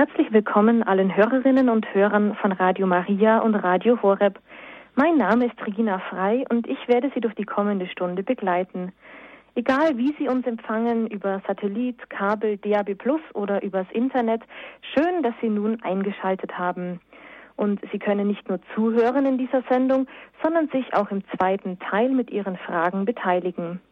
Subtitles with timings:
[0.00, 4.38] Herzlich willkommen allen Hörerinnen und Hörern von Radio Maria und Radio Horeb.
[4.94, 8.92] Mein Name ist Regina Frei und ich werde Sie durch die kommende Stunde begleiten.
[9.56, 14.40] Egal wie Sie uns empfangen, über Satellit, Kabel, DAB Plus oder übers Internet,
[14.80, 17.02] schön, dass Sie nun eingeschaltet haben.
[17.56, 20.06] Und Sie können nicht nur zuhören in dieser Sendung,
[20.42, 23.82] sondern sich auch im zweiten Teil mit Ihren Fragen beteiligen.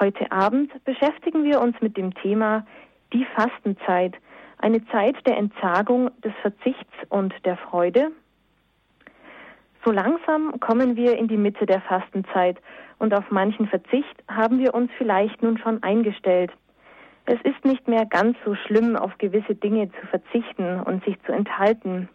[0.00, 2.66] Heute Abend beschäftigen wir uns mit dem Thema
[3.12, 4.16] die Fastenzeit,
[4.58, 8.10] eine Zeit der Entsagung, des Verzichts und der Freude.
[9.84, 12.58] So langsam kommen wir in die Mitte der Fastenzeit
[12.98, 16.50] und auf manchen Verzicht haben wir uns vielleicht nun schon eingestellt.
[17.26, 21.32] Es ist nicht mehr ganz so schlimm, auf gewisse Dinge zu verzichten und sich zu
[21.32, 22.08] enthalten.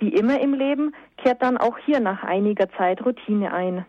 [0.00, 3.84] Wie immer im Leben kehrt dann auch hier nach einiger Zeit Routine ein.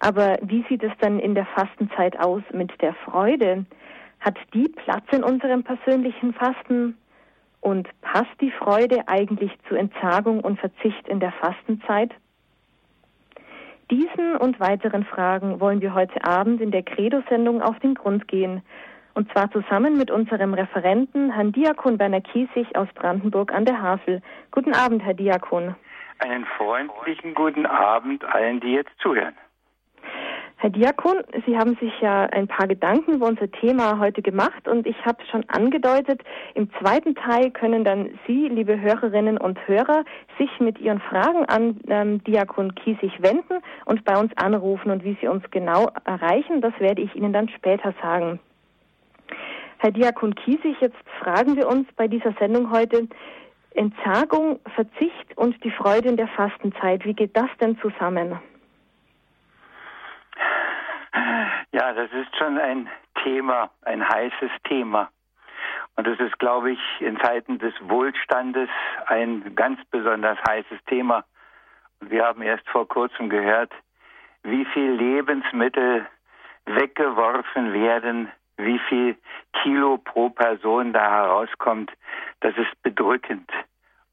[0.00, 3.64] Aber wie sieht es dann in der Fastenzeit aus mit der Freude?
[4.24, 6.96] Hat die Platz in unserem persönlichen Fasten?
[7.60, 12.10] Und passt die Freude eigentlich zu Entsagung und Verzicht in der Fastenzeit?
[13.90, 18.62] Diesen und weiteren Fragen wollen wir heute Abend in der Credo-Sendung auf den Grund gehen.
[19.12, 24.22] Und zwar zusammen mit unserem Referenten, Herrn Diakon Berner Kiesig aus Brandenburg an der Havel.
[24.52, 25.74] Guten Abend, Herr Diakon.
[26.20, 29.34] Einen freundlichen guten Abend allen, die jetzt zuhören.
[30.64, 34.86] Herr Diakon, Sie haben sich ja ein paar Gedanken über unser Thema heute gemacht und
[34.86, 36.22] ich habe schon angedeutet,
[36.54, 40.06] im zweiten Teil können dann Sie, liebe Hörerinnen und Hörer,
[40.38, 45.18] sich mit Ihren Fragen an ähm, Diakon Kiesig wenden und bei uns anrufen und wie
[45.20, 48.40] Sie uns genau erreichen, das werde ich Ihnen dann später sagen.
[49.76, 53.06] Herr Diakon Kiesig, jetzt fragen wir uns bei dieser Sendung heute,
[53.72, 58.38] Entsagung, Verzicht und die Freude in der Fastenzeit, wie geht das denn zusammen?
[61.74, 62.88] Ja, das ist schon ein
[63.24, 65.10] Thema, ein heißes Thema.
[65.96, 68.68] Und es ist, glaube ich, in Zeiten des Wohlstandes
[69.06, 71.24] ein ganz besonders heißes Thema.
[71.98, 73.72] Und wir haben erst vor kurzem gehört,
[74.44, 76.06] wie viel Lebensmittel
[76.66, 79.18] weggeworfen werden, wie viel
[79.60, 81.90] Kilo pro Person da herauskommt.
[82.38, 83.50] Das ist bedrückend.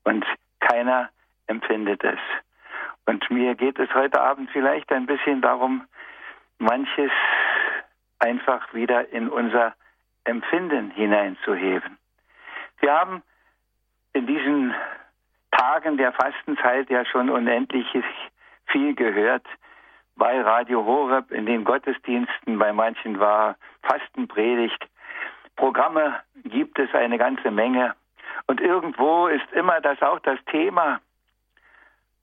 [0.04, 0.26] Und
[0.62, 1.10] keiner
[1.46, 2.20] empfindet es.
[3.06, 5.86] Und mir geht es heute Abend vielleicht ein bisschen darum,
[6.58, 7.12] manches
[8.22, 9.74] einfach wieder in unser
[10.24, 11.98] Empfinden hineinzuheben.
[12.80, 13.24] Wir haben
[14.14, 14.74] in diesen
[15.52, 17.86] Tagen der Fastenzeit ja schon unendlich
[18.68, 19.46] viel gehört.
[20.16, 24.88] Bei Radio Horeb, in den Gottesdiensten, bei manchen war Fastenpredigt.
[25.56, 27.96] Programme gibt es eine ganze Menge.
[28.48, 31.00] Und irgendwo ist immer das auch das Thema.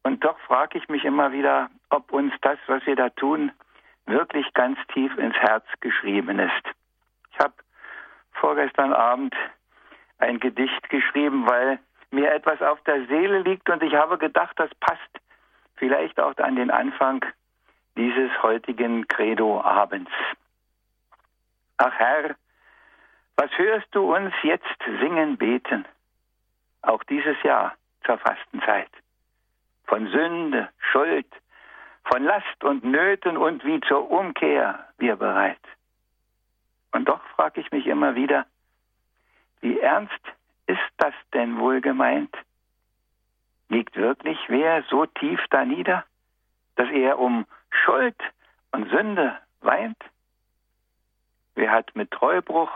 [0.03, 3.51] Und doch frage ich mich immer wieder, ob uns das, was wir da tun,
[4.09, 6.63] wirklich ganz tief ins Herz geschrieben ist.
[7.33, 7.55] Ich habe
[8.33, 9.35] vorgestern Abend
[10.19, 11.79] ein Gedicht geschrieben, weil
[12.11, 15.01] mir etwas auf der Seele liegt und ich habe gedacht, das passt
[15.77, 17.25] vielleicht auch an den Anfang
[17.97, 20.11] dieses heutigen Credo-Abends.
[21.77, 22.35] Ach Herr,
[23.37, 25.85] was hörst du uns jetzt singen, beten?
[26.83, 28.91] Auch dieses Jahr zur Fastenzeit.
[29.85, 31.27] Von Sünde, Schuld,
[32.05, 35.61] von Last und Nöten und wie zur Umkehr wir bereit.
[36.93, 38.47] Und doch frage ich mich immer wieder,
[39.61, 40.21] wie ernst
[40.67, 42.35] ist das denn wohl gemeint?
[43.69, 46.05] Liegt wirklich wer so tief da nieder,
[46.77, 48.17] dass er um Schuld
[48.73, 49.99] und Sünde weint?
[51.55, 52.71] Wer hat mit Treubruch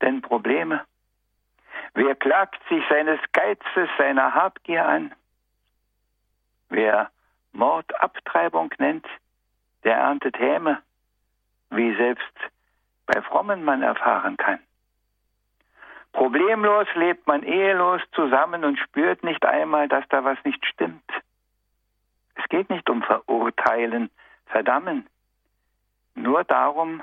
[0.00, 0.84] denn Probleme?
[1.94, 5.14] Wer klagt sich seines Geizes, seiner Habgier an?
[6.70, 7.10] Wer
[7.52, 9.06] Mordabtreibung nennt,
[9.84, 10.82] der erntet Häme,
[11.70, 12.34] wie selbst
[13.06, 14.58] bei Frommen man erfahren kann.
[16.12, 21.10] Problemlos lebt man ehelos zusammen und spürt nicht einmal, dass da was nicht stimmt.
[22.34, 24.10] Es geht nicht um Verurteilen,
[24.46, 25.06] Verdammen,
[26.14, 27.02] nur darum,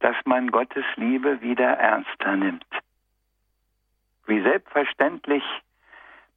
[0.00, 2.66] dass man Gottes Liebe wieder ernster nimmt.
[4.26, 5.44] Wie selbstverständlich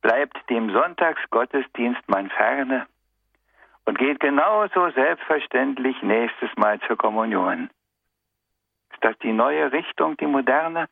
[0.02, 2.86] bleibt dem Sonntagsgottesdienst man ferne,
[3.86, 7.70] und geht genauso selbstverständlich nächstes Mal zur Kommunion.
[8.94, 10.88] Ist das die neue Richtung, die moderne?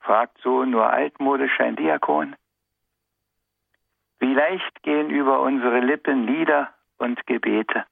[0.00, 2.34] fragt so nur altmodisch ein Diakon.
[4.18, 7.84] Wie leicht gehen über unsere Lippen Lieder und Gebete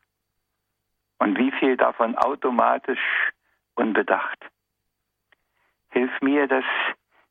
[1.19, 3.33] und wie viel davon automatisch
[3.75, 4.39] unbedacht.
[5.91, 6.65] Hilf mir, dass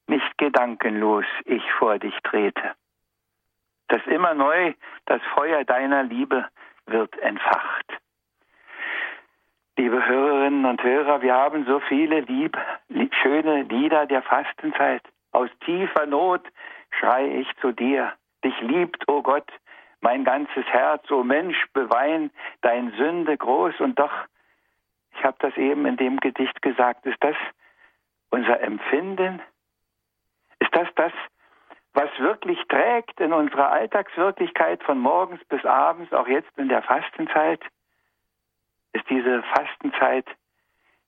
[0.07, 2.75] nicht gedankenlos ich vor dich trete
[3.88, 4.74] dass immer neu
[5.06, 6.45] das Feuer deiner Liebe
[6.86, 7.86] wird entfacht.
[9.78, 12.57] Liebe Hörerinnen und Hörer, wir haben so viele lieb,
[13.22, 16.42] schöne Lieder der Fastenzeit, aus tiefer Not
[17.00, 18.13] schrei ich zu dir.
[18.44, 19.51] Dich liebt, o oh Gott,
[20.01, 22.31] mein ganzes Herz, o oh Mensch, bewein
[22.62, 24.13] dein Sünde groß und doch,
[25.16, 27.36] ich habe das eben in dem Gedicht gesagt, ist das
[28.30, 29.42] unser Empfinden?
[30.60, 31.13] Ist das das,
[31.97, 37.59] was wirklich trägt in unserer Alltagswirklichkeit von morgens bis abends, auch jetzt in der Fastenzeit?
[38.94, 40.27] Ist diese Fastenzeit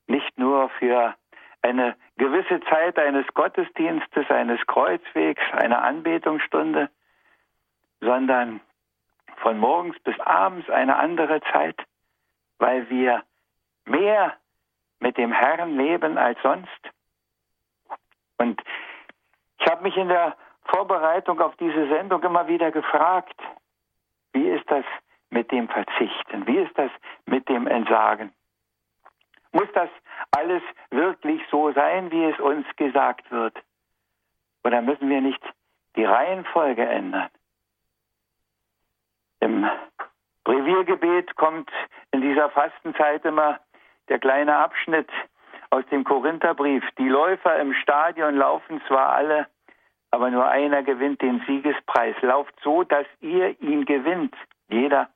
[0.08, 1.14] nicht nur für
[1.62, 6.90] eine gewisse Zeit eines Gottesdienstes, eines Kreuzwegs, einer Anbetungsstunde,
[8.02, 8.60] sondern
[9.44, 11.80] von morgens bis abends eine andere Zeit,
[12.58, 13.24] weil wir
[13.86, 14.34] mehr
[15.00, 16.90] mit dem Herrn leben als sonst.
[18.40, 18.60] Und
[19.60, 20.36] ich habe mich in der
[20.70, 23.36] Vorbereitung auf diese Sendung immer wieder gefragt,
[24.34, 24.86] wie ist das
[25.30, 26.48] mit dem Verzichten?
[26.48, 26.92] Wie ist das
[27.26, 28.32] mit dem Entsagen?
[29.52, 29.90] Muss das
[30.32, 30.62] alles
[30.92, 33.58] wirklich so sein, wie es uns gesagt wird?
[34.64, 35.42] Oder müssen wir nicht
[35.96, 37.30] die Reihenfolge ändern?
[39.40, 39.68] Im
[40.44, 41.72] Breviergebet kommt
[42.12, 43.60] in dieser Fastenzeit immer
[44.10, 45.10] der kleine Abschnitt
[45.70, 46.84] aus dem Korintherbrief.
[46.98, 49.48] Die Läufer im Stadion laufen zwar alle,
[50.12, 52.16] aber nur einer gewinnt den Siegespreis.
[52.22, 54.36] Lauft so, dass ihr ihn gewinnt.
[54.70, 55.10] Jeder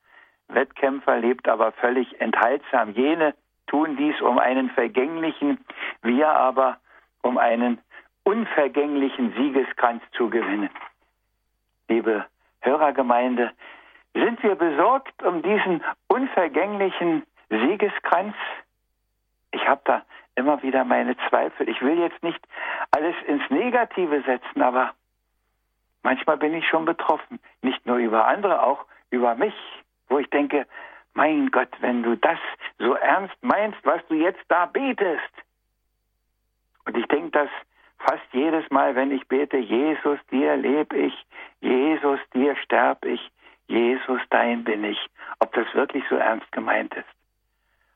[0.47, 2.91] Wettkämpfer lebt aber völlig enthaltsam.
[2.93, 3.33] Jene
[3.67, 5.57] tun dies um einen vergänglichen,
[6.01, 6.77] wir aber
[7.21, 7.79] um einen
[8.23, 10.69] unvergänglichen Siegeskranz zu gewinnen.
[11.89, 12.25] Liebe
[12.61, 13.51] Hörergemeinde,
[14.13, 18.35] sind wir besorgt um diesen unvergänglichen Siegeskranz?
[19.51, 20.01] Ich habe da
[20.35, 21.69] immer wieder meine Zweifel.
[21.69, 22.39] Ich will jetzt nicht
[22.91, 24.94] alles ins Negative setzen, aber
[26.01, 27.39] manchmal bin ich schon betroffen.
[27.62, 29.53] Nicht nur über andere, auch über mich,
[30.09, 30.65] wo ich denke,
[31.13, 32.39] mein Gott, wenn du das
[32.80, 35.33] so ernst meinst, was du jetzt da betest.
[36.86, 37.50] Und ich denke das
[38.00, 41.25] fast jedes Mal, wenn ich bete, Jesus, dir lebe ich,
[41.62, 43.31] Jesus, dir sterb ich,
[43.68, 45.00] Jesus, dein bin ich,
[45.39, 47.06] ob das wirklich so ernst gemeint ist.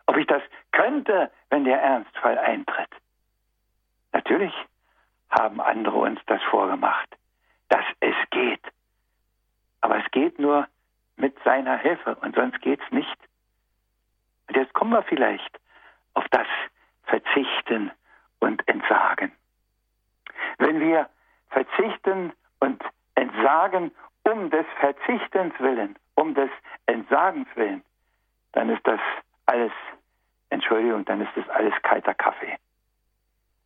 [0.07, 2.89] Ob ich das könnte, wenn der Ernstfall eintritt.
[4.13, 4.54] Natürlich
[5.30, 7.09] haben andere uns das vorgemacht,
[7.69, 8.63] dass es geht.
[9.81, 10.68] Aber es geht nur
[11.18, 13.18] mit seiner Hilfe und sonst geht's nicht.
[14.48, 15.59] Und jetzt kommen wir vielleicht
[16.13, 16.48] auf das
[17.04, 17.92] Verzichten
[18.39, 19.31] und Entsagen.
[20.57, 21.09] Wenn wir
[21.50, 22.81] verzichten und
[23.15, 23.92] entsagen
[24.24, 26.50] um des Verzichtens willen, um des
[26.86, 27.83] Entsagens willen,
[28.54, 29.00] dann ist das
[29.45, 29.71] alles,
[30.49, 32.57] Entschuldigung, dann ist das alles kalter Kaffee.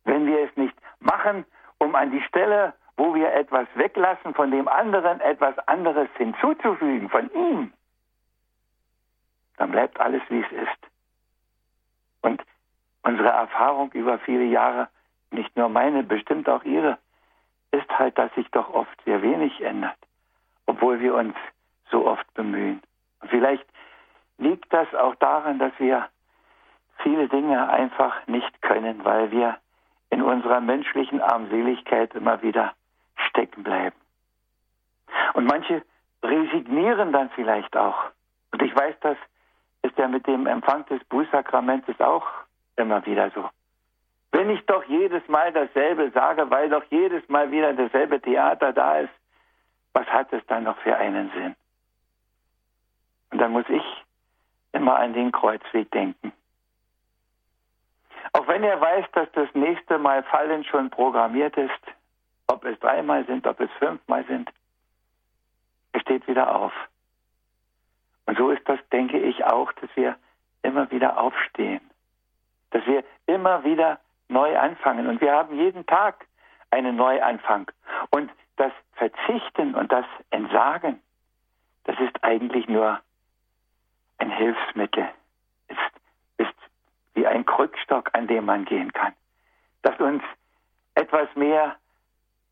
[0.04, 1.44] Wenn wir es nicht machen,
[1.78, 7.30] um an die Stelle wo wir etwas weglassen, von dem anderen etwas anderes hinzuzufügen, von
[7.32, 7.72] ihm,
[9.56, 10.90] dann bleibt alles, wie es ist.
[12.20, 12.42] Und
[13.02, 14.88] unsere Erfahrung über viele Jahre,
[15.30, 16.98] nicht nur meine, bestimmt auch ihre,
[17.70, 19.96] ist halt, dass sich doch oft sehr wenig ändert,
[20.66, 21.34] obwohl wir uns
[21.90, 22.82] so oft bemühen.
[23.30, 23.66] Vielleicht
[24.38, 26.08] liegt das auch daran, dass wir
[27.02, 29.58] viele Dinge einfach nicht können, weil wir
[30.10, 32.72] in unserer menschlichen Armseligkeit immer wieder
[33.28, 33.96] stecken bleiben.
[35.34, 35.82] Und manche
[36.22, 38.10] resignieren dann vielleicht auch.
[38.52, 39.16] Und ich weiß, das
[39.82, 42.26] ist ja mit dem Empfang des Bußsakramentes auch
[42.76, 43.48] immer wieder so.
[44.30, 48.98] Wenn ich doch jedes Mal dasselbe sage, weil doch jedes Mal wieder dasselbe Theater da
[48.98, 49.12] ist,
[49.92, 51.54] was hat es dann noch für einen Sinn?
[53.30, 53.82] Und dann muss ich
[54.72, 56.32] immer an den Kreuzweg denken.
[58.32, 61.70] Auch wenn er weiß, dass das nächste Mal Fallen schon programmiert ist,
[62.46, 64.50] ob es dreimal sind, ob es fünfmal sind.
[65.92, 66.72] Er steht wieder auf.
[68.26, 70.16] Und so ist das, denke ich, auch, dass wir
[70.62, 71.80] immer wieder aufstehen.
[72.70, 75.06] Dass wir immer wieder neu anfangen.
[75.06, 76.26] Und wir haben jeden Tag
[76.70, 77.70] einen Neuanfang.
[78.10, 81.00] Und das Verzichten und das Entsagen,
[81.84, 83.00] das ist eigentlich nur
[84.18, 85.08] ein Hilfsmittel.
[85.68, 85.76] Es
[86.38, 86.54] ist
[87.14, 89.12] wie ein Krückstock, an dem man gehen kann.
[89.82, 90.22] Das uns
[90.94, 91.76] etwas mehr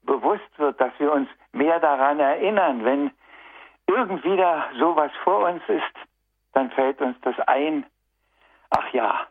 [0.02, 3.10] bewusst wird, dass wir uns mehr daran erinnern, wenn
[3.86, 5.96] irgendwie da sowas vor uns ist,
[6.52, 7.86] dann fällt uns das ein.
[8.70, 9.26] Ach ja,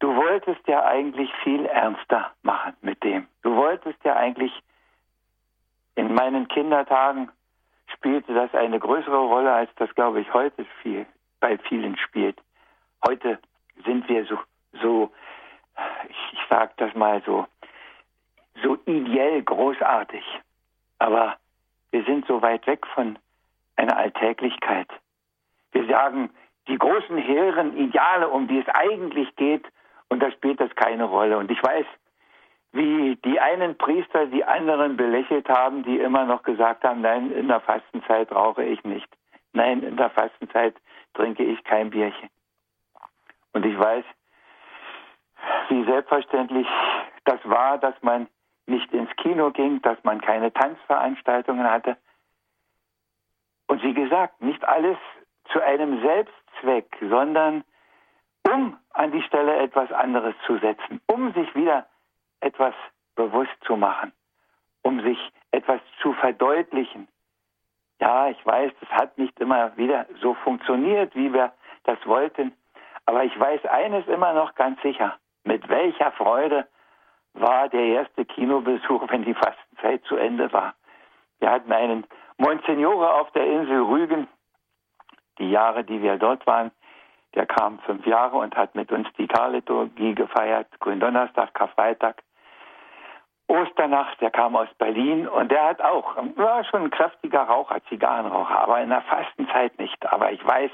[0.00, 3.26] du wolltest ja eigentlich viel ernster machen mit dem.
[3.42, 4.52] Du wolltest ja eigentlich
[5.94, 7.30] in meinen Kindertagen
[7.92, 11.06] spielte das eine größere Rolle, als das, glaube ich, heute viel,
[11.40, 12.38] bei vielen spielt.
[13.06, 13.38] Heute
[13.84, 14.38] sind wir so,
[14.80, 15.10] so
[16.08, 17.46] ich, ich sage das mal so,
[18.62, 20.24] so ideell großartig.
[20.98, 21.36] Aber
[21.90, 23.18] wir sind so weit weg von
[23.76, 24.88] einer Alltäglichkeit.
[25.72, 26.30] Wir sagen,
[26.66, 29.66] die großen hehren Ideale, um die es eigentlich geht,
[30.08, 31.38] und da spielt das keine Rolle.
[31.38, 31.86] Und ich weiß,
[32.72, 37.48] wie die einen Priester die anderen belächelt haben, die immer noch gesagt haben, nein, in
[37.48, 39.08] der Fastenzeit rauche ich nicht.
[39.52, 40.74] Nein, in der Fastenzeit
[41.14, 42.28] trinke ich kein Bierchen.
[43.52, 44.04] Und ich weiß,
[45.68, 46.66] wie selbstverständlich
[47.24, 48.28] das war, dass man
[48.66, 51.96] nicht ins Kino ging, dass man keine Tanzveranstaltungen hatte.
[53.66, 54.96] Und wie gesagt, nicht alles
[55.52, 57.64] zu einem Selbstzweck, sondern
[58.50, 61.86] um an die Stelle etwas anderes zu setzen, um sich wieder
[62.40, 62.74] etwas
[63.14, 64.12] bewusst zu machen,
[64.82, 65.18] um sich
[65.50, 67.08] etwas zu verdeutlichen.
[68.00, 71.52] Ja, ich weiß, das hat nicht immer wieder so funktioniert, wie wir
[71.84, 72.52] das wollten,
[73.06, 75.18] aber ich weiß eines immer noch ganz sicher,
[75.48, 76.68] mit welcher Freude
[77.32, 80.74] war der erste Kinobesuch, wenn die Fastenzeit zu Ende war.
[81.40, 82.04] Wir hatten einen
[82.36, 84.28] Monsignore auf der Insel Rügen,
[85.38, 86.70] die Jahre, die wir dort waren,
[87.34, 92.22] der kam fünf Jahre und hat mit uns die Karliturgie gefeiert, Gründonnerstag, Karfreitag.
[93.46, 98.58] Osternacht, der kam aus Berlin und der hat auch, war schon ein kräftiger Raucher, Zigarrenraucher,
[98.58, 100.04] aber in der Fastenzeit nicht.
[100.12, 100.70] Aber ich weiß,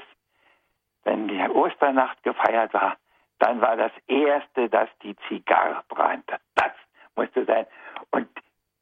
[1.05, 2.97] wenn die Osternacht gefeiert war,
[3.39, 6.37] dann war das Erste, dass die Zigarre brannte.
[6.55, 6.71] Das
[7.15, 7.65] musste sein.
[8.11, 8.27] Und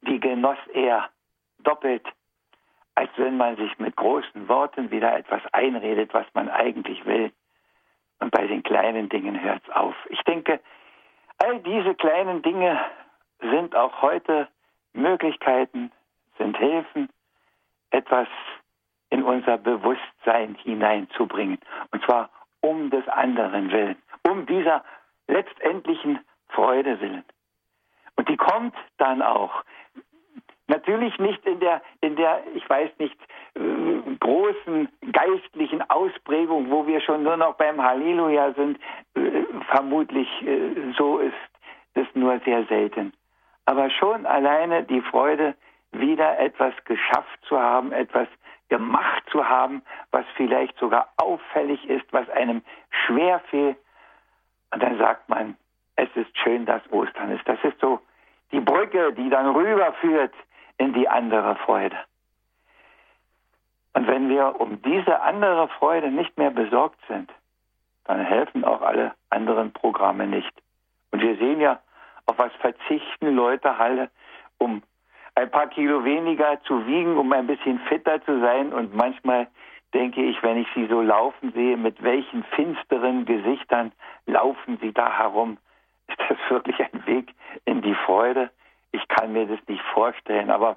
[0.02, 1.08] die genoss er
[1.58, 2.06] doppelt,
[2.94, 7.32] als wenn man sich mit großen Worten wieder etwas einredet, was man eigentlich will.
[8.20, 9.94] Und bei den kleinen Dingen hört es auf.
[10.08, 10.60] Ich denke,
[11.38, 12.78] all diese kleinen Dinge
[13.40, 14.48] sind auch heute
[14.92, 15.90] Möglichkeiten,
[16.38, 17.08] sind Hilfen,
[17.90, 18.28] etwas
[19.10, 21.58] in unser Bewusstsein hineinzubringen.
[21.90, 22.30] Und zwar
[22.60, 23.96] um des anderen willen,
[24.28, 24.84] um dieser
[25.28, 27.24] letztendlichen Freude willen.
[28.16, 29.64] Und die kommt dann auch.
[30.66, 33.16] Natürlich nicht in der, in der, ich weiß nicht,
[33.54, 38.78] äh, großen geistlichen Ausprägung, wo wir schon nur noch beim Halleluja sind.
[39.14, 41.34] Äh, vermutlich äh, so ist
[41.94, 43.12] es nur sehr selten
[43.66, 45.54] aber schon alleine die Freude,
[45.92, 48.28] wieder etwas geschafft zu haben, etwas
[48.68, 52.62] gemacht zu haben, was vielleicht sogar auffällig ist, was einem
[53.06, 53.76] schwer fiel.
[54.72, 55.56] Und dann sagt man,
[55.96, 57.46] es ist schön, dass Ostern ist.
[57.46, 58.00] Das ist so
[58.52, 60.34] die Brücke, die dann rüberführt
[60.78, 61.96] in die andere Freude.
[63.94, 67.30] Und wenn wir um diese andere Freude nicht mehr besorgt sind,
[68.04, 70.52] dann helfen auch alle anderen Programme nicht.
[71.10, 71.80] Und wir sehen ja,
[72.26, 74.10] auf was verzichten Leute alle,
[74.58, 74.82] um
[75.36, 78.72] ein paar Kilo weniger zu wiegen, um ein bisschen fitter zu sein.
[78.72, 79.46] Und manchmal
[79.94, 83.92] denke ich, wenn ich sie so laufen sehe, mit welchen finsteren Gesichtern
[84.26, 85.58] laufen sie da herum.
[86.08, 87.34] Ist das wirklich ein Weg
[87.64, 88.50] in die Freude?
[88.92, 90.76] Ich kann mir das nicht vorstellen, aber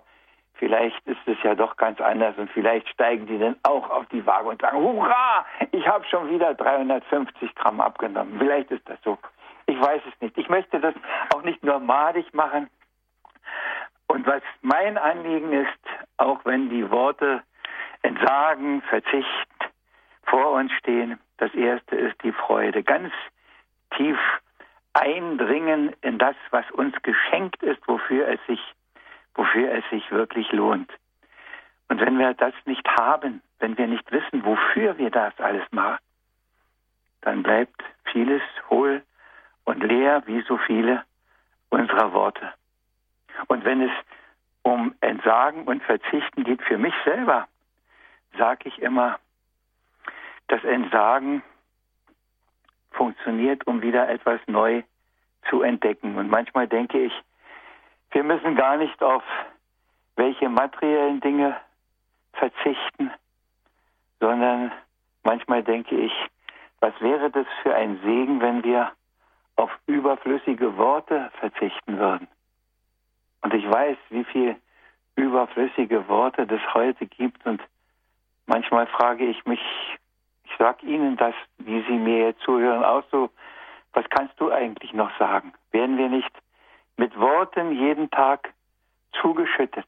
[0.53, 4.25] vielleicht ist es ja doch ganz anders und vielleicht steigen die dann auch auf die
[4.25, 8.39] Waage und sagen, hurra, ich habe schon wieder 350 Gramm abgenommen.
[8.39, 9.19] Vielleicht ist das so.
[9.67, 10.38] Ich weiß es nicht.
[10.38, 10.95] Ich möchte das
[11.36, 12.69] auch nicht nur madig machen.
[14.07, 15.79] Und was mein Anliegen ist,
[16.17, 17.43] auch wenn die Worte
[18.07, 19.27] Entsagen, Verzicht
[20.23, 22.81] vor uns stehen, das erste ist die Freude.
[22.81, 23.11] Ganz
[23.97, 24.17] tief
[24.93, 28.61] eindringen in das, was uns geschenkt ist, wofür es sich,
[29.35, 30.89] wofür es sich wirklich lohnt.
[31.89, 35.99] Und wenn wir das nicht haben, wenn wir nicht wissen, wofür wir das alles machen,
[37.19, 39.03] dann bleibt vieles hohl
[39.65, 41.03] und leer wie so viele
[41.69, 42.53] unserer Worte.
[43.47, 43.91] Und wenn es
[44.61, 47.49] um Entsagen und Verzichten geht für mich selber,
[48.38, 49.20] sage ich immer,
[50.48, 51.44] das Entsagen
[52.91, 54.84] funktioniert, um wieder etwas neu
[55.50, 56.17] zu entdecken.
[56.17, 57.13] Und manchmal denke ich,
[58.12, 59.24] wir müssen gar nicht auf
[60.15, 61.56] welche materiellen Dinge
[62.34, 63.12] verzichten,
[64.20, 64.72] sondern
[65.24, 66.13] manchmal denke ich,
[66.79, 68.91] was wäre das für ein Segen, wenn wir
[69.56, 72.27] auf überflüssige Worte verzichten würden.
[73.41, 74.56] Und ich weiß, wie viel
[75.15, 77.62] überflüssige Worte das heute gibt und
[78.47, 79.61] manchmal frage ich mich,
[80.45, 83.29] ich sage Ihnen das, wie Sie mir zuhören, auch so,
[83.93, 85.53] was kannst du eigentlich noch sagen?
[85.71, 86.31] Werden wir nicht
[86.95, 88.53] mit Worten jeden Tag
[89.21, 89.87] zugeschüttet?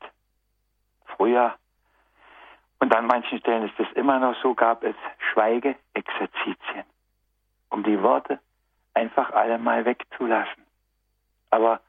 [1.05, 1.55] Früher
[2.79, 4.95] und an manchen Stellen ist es immer noch so, gab es
[5.31, 6.85] Schweigeexerzitien,
[7.69, 8.39] um die Worte
[8.93, 10.63] einfach alle mal wegzulassen.
[11.49, 11.81] Aber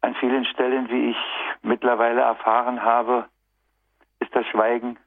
[0.00, 1.16] an vielen Stellen, wie ich
[1.62, 3.28] mittlerweile erfahren habe,
[4.20, 4.98] ist das Schweigen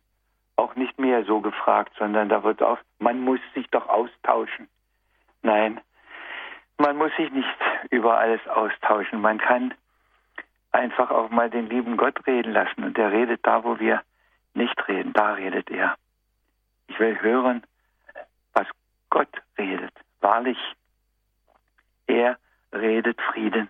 [0.58, 4.68] auch nicht mehr so gefragt, sondern da wird auch, man muss sich doch austauschen.
[5.44, 5.80] Nein,
[6.78, 7.48] man muss sich nicht
[7.90, 9.22] über alles austauschen.
[9.22, 9.74] Man kann
[10.72, 14.02] einfach auch mal den lieben Gott reden lassen und er redet da, wo wir
[14.54, 15.14] nicht reden.
[15.14, 15.96] Da redet er.
[16.88, 17.64] Ich will hören,
[18.54, 18.68] was
[19.10, 19.94] Gott redet.
[20.22, 20.58] Wahrlich,
[22.08, 22.38] er
[22.74, 23.70] redet Frieden.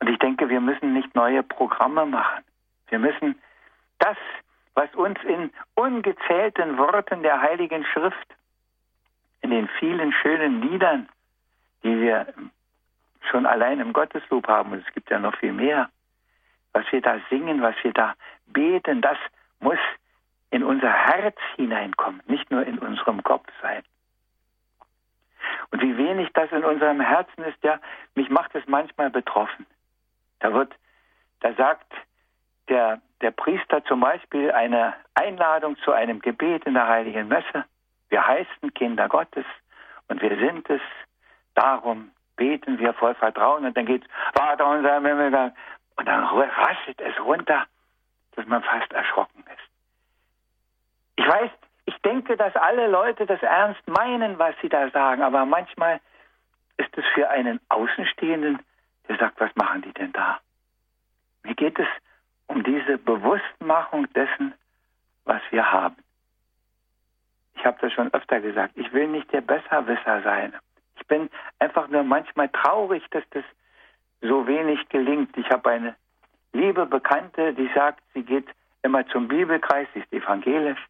[0.00, 2.44] Und ich denke, wir müssen nicht neue Programme machen.
[2.88, 3.40] Wir müssen
[3.98, 4.16] das,
[4.74, 8.36] was uns in ungezählten Worten der Heiligen Schrift,
[9.42, 11.08] in den vielen schönen Liedern,
[11.82, 12.32] die wir
[13.30, 15.90] schon allein im Gotteslob haben, und es gibt ja noch viel mehr,
[16.72, 18.14] was wir da singen, was wir da
[18.46, 19.18] beten, das
[19.60, 19.78] muss
[20.50, 23.82] in unser Herz hineinkommen, nicht nur in unserem Kopf sein.
[25.70, 27.80] Und wie wenig das in unserem Herzen ist, ja,
[28.14, 29.66] mich macht es manchmal betroffen.
[30.40, 30.74] Da wird,
[31.40, 31.92] da sagt
[32.70, 37.64] der, der Priester zum Beispiel eine Einladung zu einem Gebet in der Heiligen Messe.
[38.08, 39.44] Wir heißen Kinder Gottes
[40.08, 40.80] und wir sind es.
[41.54, 45.52] Darum beten wir voll Vertrauen und dann geht's Vater unser im Himmel
[45.96, 47.66] und dann rasselt es runter,
[48.36, 49.70] dass man fast erschrocken ist.
[51.16, 51.50] Ich weiß,
[51.84, 56.00] ich denke, dass alle Leute das ernst meinen, was sie da sagen, aber manchmal
[56.78, 58.60] ist es für einen Außenstehenden,
[59.08, 60.40] der sagt, was machen die denn da?
[61.42, 61.88] Mir geht es
[62.50, 64.54] um diese Bewusstmachung dessen,
[65.24, 65.96] was wir haben.
[67.54, 70.52] Ich habe das schon öfter gesagt, ich will nicht der Besserwisser sein.
[70.96, 71.30] Ich bin
[71.60, 73.44] einfach nur manchmal traurig, dass das
[74.20, 75.36] so wenig gelingt.
[75.36, 75.94] Ich habe eine
[76.52, 78.48] liebe Bekannte, die sagt, sie geht
[78.82, 80.80] immer zum Bibelkreis, sie ist evangelisch.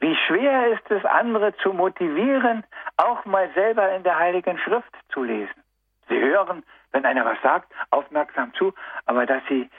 [0.00, 2.64] Wie schwer ist es, andere zu motivieren,
[2.96, 5.62] auch mal selber in der Heiligen Schrift zu lesen.
[6.08, 9.70] Sie hören, wenn einer was sagt, aufmerksam zu, aber dass sie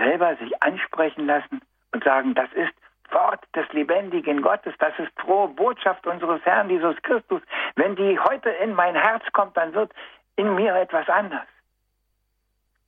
[0.00, 1.60] selber sich ansprechen lassen
[1.92, 2.72] und sagen, das ist
[3.10, 7.42] Wort des lebendigen Gottes, das ist frohe Botschaft unseres Herrn Jesus Christus.
[7.74, 9.92] Wenn die heute in mein Herz kommt, dann wird
[10.36, 11.46] in mir etwas anders.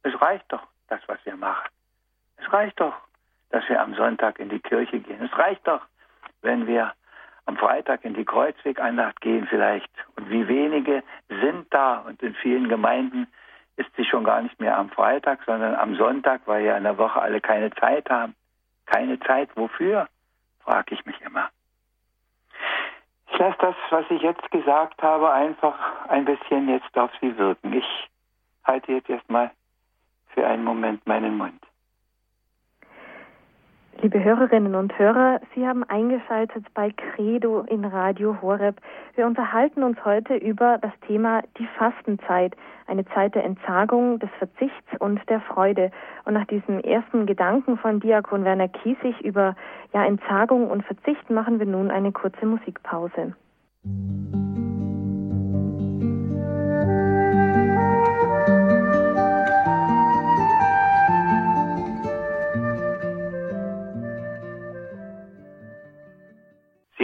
[0.05, 1.69] Es reicht doch, das, was wir machen.
[2.37, 2.95] Es reicht doch,
[3.51, 5.23] dass wir am Sonntag in die Kirche gehen.
[5.23, 5.83] Es reicht doch,
[6.41, 6.93] wenn wir
[7.47, 9.91] am Freitag in die Kreuzwegandacht gehen vielleicht.
[10.17, 13.27] Und wie wenige sind da und in vielen Gemeinden
[13.83, 16.99] ist sie schon gar nicht mehr am Freitag, sondern am Sonntag, weil ja in der
[16.99, 18.35] Woche alle keine Zeit haben.
[18.87, 20.09] Keine Zeit wofür,
[20.61, 21.49] frage ich mich immer.
[23.33, 27.73] Ich lasse das, was ich jetzt gesagt habe, einfach ein bisschen jetzt auf Sie wirken.
[27.73, 28.11] Ich
[28.65, 29.51] halte jetzt erstmal
[30.35, 31.63] für einen Moment meinen Mund.
[34.03, 38.75] Liebe Hörerinnen und Hörer, Sie haben eingeschaltet bei Credo in Radio Horeb.
[39.15, 42.57] Wir unterhalten uns heute über das Thema die Fastenzeit,
[42.89, 45.93] eine Zeit der Entsagung, des Verzichts und der Freude.
[46.25, 49.55] Und nach diesem ersten Gedanken von Diakon Werner Kiesig über
[49.93, 53.37] ja, Entsagung und Verzicht machen wir nun eine kurze Musikpause.
[53.85, 54.62] Musik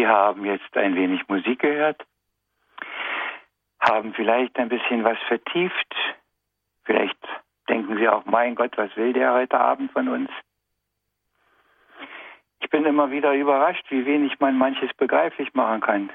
[0.09, 2.05] Haben jetzt ein wenig Musik gehört,
[3.79, 5.95] haben vielleicht ein bisschen was vertieft.
[6.85, 7.19] Vielleicht
[7.69, 10.31] denken Sie auch, mein Gott, was will der heute Abend von uns?
[12.61, 16.11] Ich bin immer wieder überrascht, wie wenig man manches begreiflich machen kann.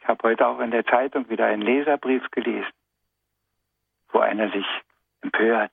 [0.00, 2.72] Ich habe heute auch in der Zeitung wieder einen Leserbrief gelesen,
[4.10, 4.66] wo einer sich
[5.20, 5.72] empört.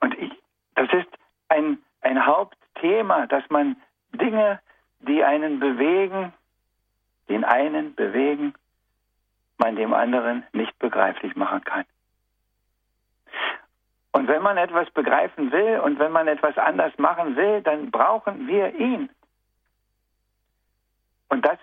[0.00, 0.32] Und ich,
[0.74, 1.08] das ist
[1.48, 3.76] ein, ein Hauptthema, dass man
[4.12, 4.60] Dinge
[5.00, 6.32] die einen bewegen,
[7.28, 8.54] den einen bewegen,
[9.58, 11.84] man dem anderen nicht begreiflich machen kann.
[14.12, 18.48] Und wenn man etwas begreifen will und wenn man etwas anders machen will, dann brauchen
[18.48, 19.08] wir ihn.
[21.28, 21.58] Und das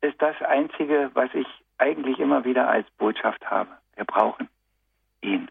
[0.00, 1.46] ist das Einzige, was ich
[1.78, 3.70] eigentlich immer wieder als Botschaft habe.
[3.96, 4.48] Wir brauchen
[5.20, 5.50] ihn.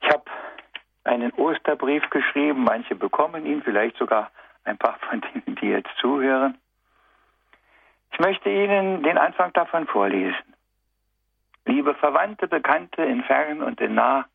[0.00, 0.24] Ich habe
[1.04, 4.30] einen Osterbrief geschrieben, manche bekommen ihn, vielleicht sogar
[4.68, 6.58] ein paar von denen, die jetzt zuhören.
[8.12, 10.54] Ich möchte Ihnen den Anfang davon vorlesen.
[11.64, 14.26] Liebe Verwandte, Bekannte in fern und in nah,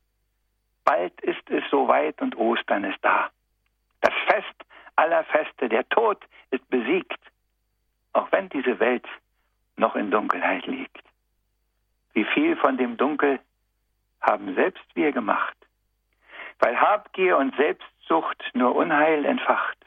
[0.86, 3.30] bald ist es soweit und Ostern ist da.
[4.02, 4.66] Das Fest
[4.96, 7.20] aller Feste, der Tod ist besiegt,
[8.14, 9.08] auch wenn diese Welt
[9.76, 11.04] noch in Dunkelheit liegt.
[12.14, 13.40] Wie viel von dem Dunkel
[14.22, 15.58] haben selbst wir gemacht,
[16.60, 19.83] weil Habgier und Selbstsucht nur Unheil entfacht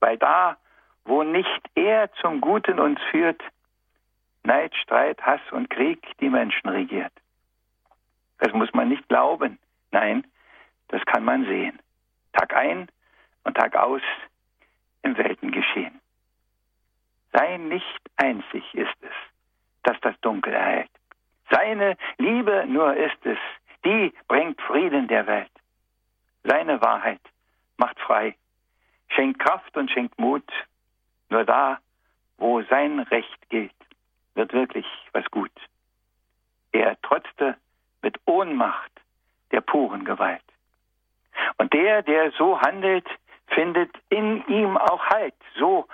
[0.00, 0.56] weil da,
[1.04, 3.42] wo nicht er zum Guten uns führt,
[4.44, 7.12] Neid, Streit, Hass und Krieg die Menschen regiert.
[8.38, 9.58] Das muss man nicht glauben,
[9.90, 10.26] nein,
[10.88, 11.78] das kann man sehen.
[12.32, 12.88] Tag ein
[13.44, 14.02] und Tag aus
[15.02, 16.00] im Weltengeschehen.
[17.32, 19.12] Sein Licht einzig ist es,
[19.82, 20.90] das das Dunkel erhält.
[21.50, 23.38] Seine Liebe nur ist es,
[23.84, 25.50] die bringt Frieden der Welt.
[26.44, 27.20] Seine Wahrheit
[27.76, 28.34] macht frei
[29.08, 30.50] schenkt Kraft und schenkt Mut.
[31.30, 31.78] Nur da,
[32.36, 33.72] wo sein Recht gilt,
[34.34, 35.52] wird wirklich was gut.
[36.72, 37.56] Er trotzte
[38.02, 38.92] mit Ohnmacht
[39.50, 40.42] der puren Gewalt.
[41.56, 43.06] Und der, der so handelt,
[43.48, 45.34] findet in ihm auch Halt.
[45.56, 45.88] So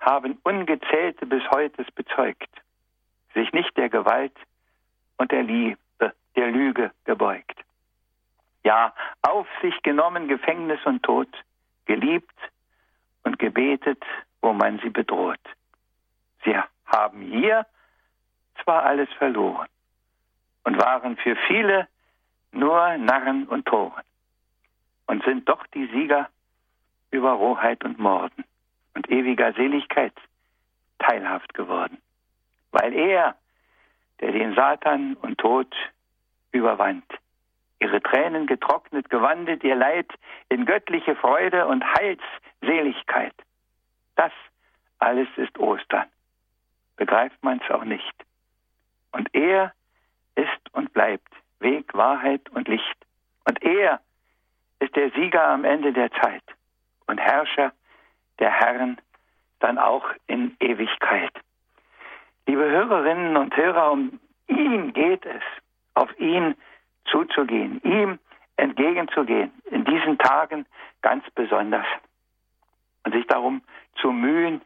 [0.00, 2.50] haben Ungezählte bis heute bezeugt,
[3.34, 4.36] sich nicht der Gewalt
[5.16, 5.78] und der Liebe,
[6.36, 7.58] der Lüge gebeugt.
[8.64, 11.28] Ja, auf sich genommen Gefängnis und Tod,
[11.86, 12.31] geliebt
[13.42, 14.04] gebetet,
[14.40, 15.44] wo man sie bedroht.
[16.44, 17.66] Sie haben hier
[18.62, 19.68] zwar alles verloren
[20.62, 21.88] und waren für viele
[22.52, 24.04] nur Narren und Toren
[25.06, 26.28] und sind doch die Sieger
[27.10, 28.44] über Rohheit und Morden
[28.94, 30.14] und ewiger Seligkeit
[31.00, 31.98] teilhaft geworden,
[32.70, 33.34] weil er,
[34.20, 35.74] der den Satan und Tod
[36.52, 37.04] überwand,
[37.80, 40.06] ihre Tränen getrocknet, gewandelt ihr Leid
[40.48, 41.82] in göttliche Freude und
[42.62, 43.34] Heilsseligkeit.
[44.16, 44.32] Das
[44.98, 46.06] alles ist Ostern.
[46.96, 48.14] Begreift man es auch nicht.
[49.12, 49.72] Und er
[50.34, 53.06] ist und bleibt Weg, Wahrheit und Licht.
[53.44, 54.00] Und er
[54.80, 56.42] ist der Sieger am Ende der Zeit
[57.06, 57.72] und Herrscher
[58.38, 59.00] der Herren
[59.60, 61.32] dann auch in Ewigkeit.
[62.46, 65.42] Liebe Hörerinnen und Hörer, um ihn geht es,
[65.94, 66.56] auf ihn
[67.04, 68.18] zuzugehen, ihm
[68.56, 70.66] entgegenzugehen, in diesen Tagen
[71.02, 71.86] ganz besonders.
[73.04, 73.62] Und sich darum
[74.00, 74.60] zu mühen,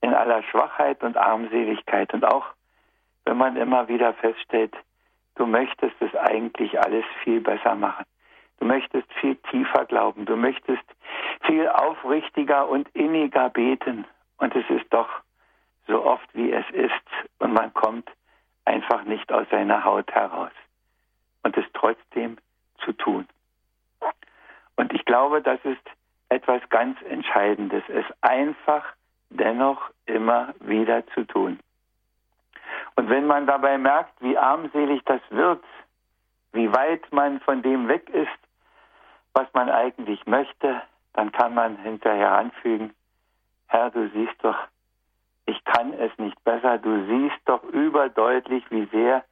[0.00, 2.12] in aller Schwachheit und Armseligkeit.
[2.14, 2.46] Und auch
[3.24, 4.74] wenn man immer wieder feststellt,
[5.34, 8.04] du möchtest es eigentlich alles viel besser machen.
[8.58, 10.24] Du möchtest viel tiefer glauben.
[10.24, 10.84] Du möchtest
[11.42, 14.06] viel aufrichtiger und inniger beten.
[14.38, 15.08] Und es ist doch
[15.86, 16.92] so oft, wie es ist.
[17.38, 18.10] Und man kommt
[18.64, 20.52] einfach nicht aus seiner Haut heraus.
[21.42, 22.38] Und es trotzdem
[22.84, 23.26] zu tun.
[24.76, 25.82] Und ich glaube, das ist
[26.28, 28.84] etwas ganz Entscheidendes, es einfach
[29.30, 31.58] dennoch immer wieder zu tun.
[32.96, 35.62] Und wenn man dabei merkt, wie armselig das wird,
[36.52, 38.28] wie weit man von dem weg ist,
[39.34, 42.94] was man eigentlich möchte, dann kann man hinterher anfügen,
[43.68, 44.56] Herr, du siehst doch,
[45.44, 49.24] ich kann es nicht besser, du siehst doch überdeutlich, wie sehr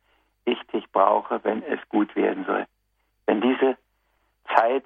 [0.44, 2.66] ich dich brauche, wenn es gut werden soll.
[3.26, 3.76] Wenn diese
[4.54, 4.84] Zeit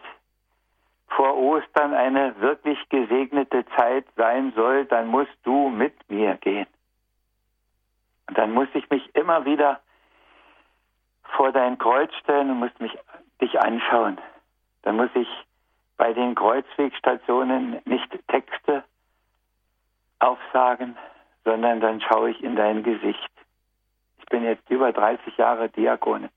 [1.09, 6.67] vor Ostern eine wirklich gesegnete Zeit sein soll, dann musst du mit mir gehen.
[8.29, 9.81] Und dann muss ich mich immer wieder
[11.23, 12.97] vor dein Kreuz stellen und muss mich
[13.41, 14.19] dich anschauen
[14.89, 15.29] dann muss ich
[15.99, 18.85] bei den Kreuzwegstationen nicht Texte
[20.19, 20.97] aufsagen,
[21.45, 23.31] sondern dann schaue ich in dein Gesicht.
[24.19, 26.31] Ich bin jetzt über 30 Jahre Diakone.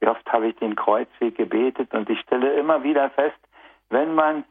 [0.00, 3.36] Wie oft habe ich den Kreuzweg gebetet und ich stelle immer wieder fest,
[3.90, 4.44] wenn man,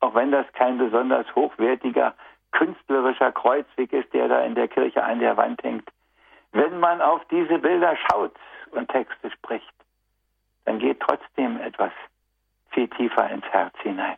[0.00, 2.14] auch wenn das kein besonders hochwertiger
[2.52, 5.90] künstlerischer Kreuzweg ist, der da in der Kirche an der Wand hängt,
[6.52, 8.34] wenn man auf diese Bilder schaut
[8.70, 9.72] und Texte spricht,
[10.64, 11.92] dann geht trotzdem etwas
[12.70, 14.16] viel tiefer ins Herz hinein.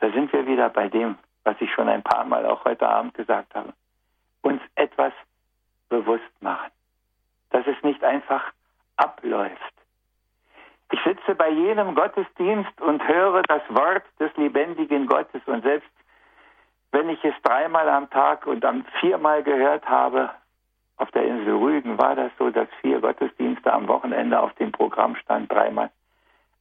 [0.00, 3.14] Da sind wir wieder bei dem, was ich schon ein paar Mal auch heute Abend
[3.14, 3.72] gesagt habe.
[4.42, 5.12] Uns etwas
[5.88, 6.70] bewusst machen,
[7.50, 8.52] dass es nicht einfach
[8.96, 9.75] abläuft.
[10.92, 15.88] Ich sitze bei jedem Gottesdienst und höre das Wort des lebendigen Gottes und selbst
[16.92, 20.30] wenn ich es dreimal am Tag und am viermal gehört habe,
[20.96, 25.16] auf der Insel Rügen war das so, dass vier Gottesdienste am Wochenende auf dem Programm
[25.16, 25.90] stand, dreimal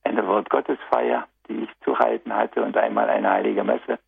[0.04, 4.00] eine Wortgottesfeier, die ich zu halten hatte und einmal eine heilige Messe.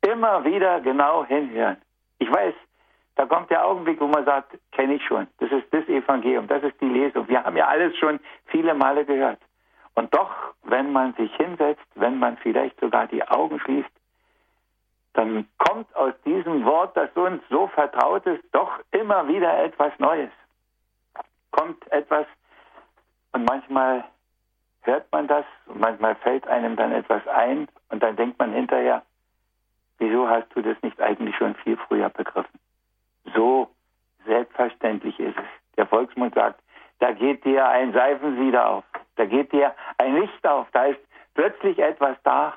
[0.00, 1.76] Immer wieder genau hinhören.
[2.18, 2.54] Ich weiß,
[3.16, 5.26] da kommt der Augenblick, wo man sagt, kenne ich schon.
[5.38, 7.28] Das ist das Evangelium, das ist die Lesung.
[7.28, 9.38] Wir haben ja alles schon viele Male gehört.
[9.94, 10.30] Und doch,
[10.64, 13.90] wenn man sich hinsetzt, wenn man vielleicht sogar die Augen schließt,
[15.12, 20.30] dann kommt aus diesem Wort, das uns so vertraut ist, doch immer wieder etwas Neues.
[21.50, 22.26] Kommt etwas
[23.32, 24.04] und manchmal
[24.82, 29.02] hört man das und manchmal fällt einem dann etwas ein und dann denkt man hinterher,
[29.98, 32.58] wieso hast du das nicht eigentlich schon viel früher begriffen?
[33.34, 33.70] So
[34.26, 35.76] selbstverständlich ist es.
[35.76, 36.60] Der Volksmund sagt,
[36.98, 38.84] da geht dir ein Seifensieder auf,
[39.16, 41.00] da geht dir ein Licht auf, da ist
[41.34, 42.54] plötzlich etwas da.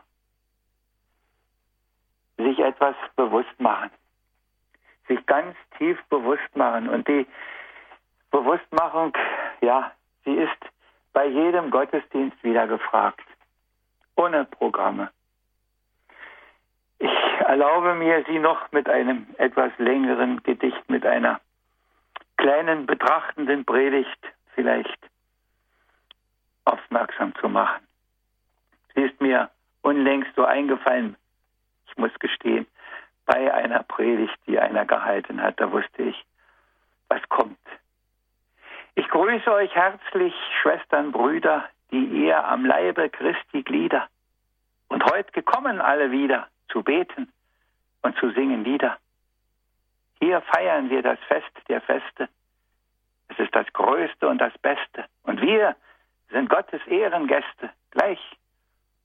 [2.38, 3.92] Sich etwas bewusst machen.
[5.08, 6.90] Sich ganz tief bewusst machen.
[6.90, 7.26] Und die
[8.30, 9.14] Bewusstmachung,
[9.62, 9.92] ja,
[10.26, 10.58] sie ist
[11.14, 13.26] bei jedem Gottesdienst wieder gefragt.
[14.18, 15.10] Ohne Programme.
[17.00, 17.10] Ich
[17.42, 21.42] erlaube mir, Sie noch mit einem etwas längeren Gedicht, mit einer
[22.38, 24.20] kleinen betrachtenden Predigt
[24.54, 25.00] vielleicht
[26.64, 27.86] aufmerksam zu machen.
[28.94, 29.50] Sie ist mir
[29.82, 31.16] unlängst so eingefallen,
[31.88, 32.66] ich muss gestehen,
[33.26, 36.26] bei einer Predigt, die einer gehalten hat, da wusste ich,
[37.08, 37.58] was kommt.
[38.96, 44.08] Ich grüße euch herzlich, Schwestern, Brüder, die ihr am Leibe Christi Glieder.
[44.88, 47.32] Und heute gekommen alle wieder zu beten
[48.02, 48.98] und zu singen Lieder.
[50.20, 52.30] Hier feiern wir das Fest der Feste.
[53.28, 55.06] Es ist das Größte und das Beste.
[55.24, 55.76] Und wir
[56.30, 58.20] sind Gottes Ehrengäste, gleich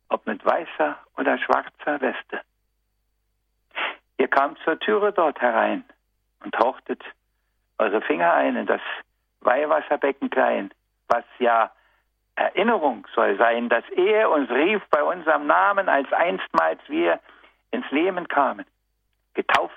[0.08, 2.40] ob mit weißer oder schwarzer Weste.
[4.18, 5.84] Ihr kamt zur Türe dort herein
[6.44, 7.02] und tauchtet
[7.78, 8.82] eure Finger ein in das
[9.40, 10.70] Weihwasserbecken klein,
[11.08, 11.70] was ja
[12.34, 17.20] Erinnerung soll sein, dass er uns rief bei unserem Namen, als einstmals wir
[17.70, 18.66] ins Leben kamen,
[19.34, 19.74] getauft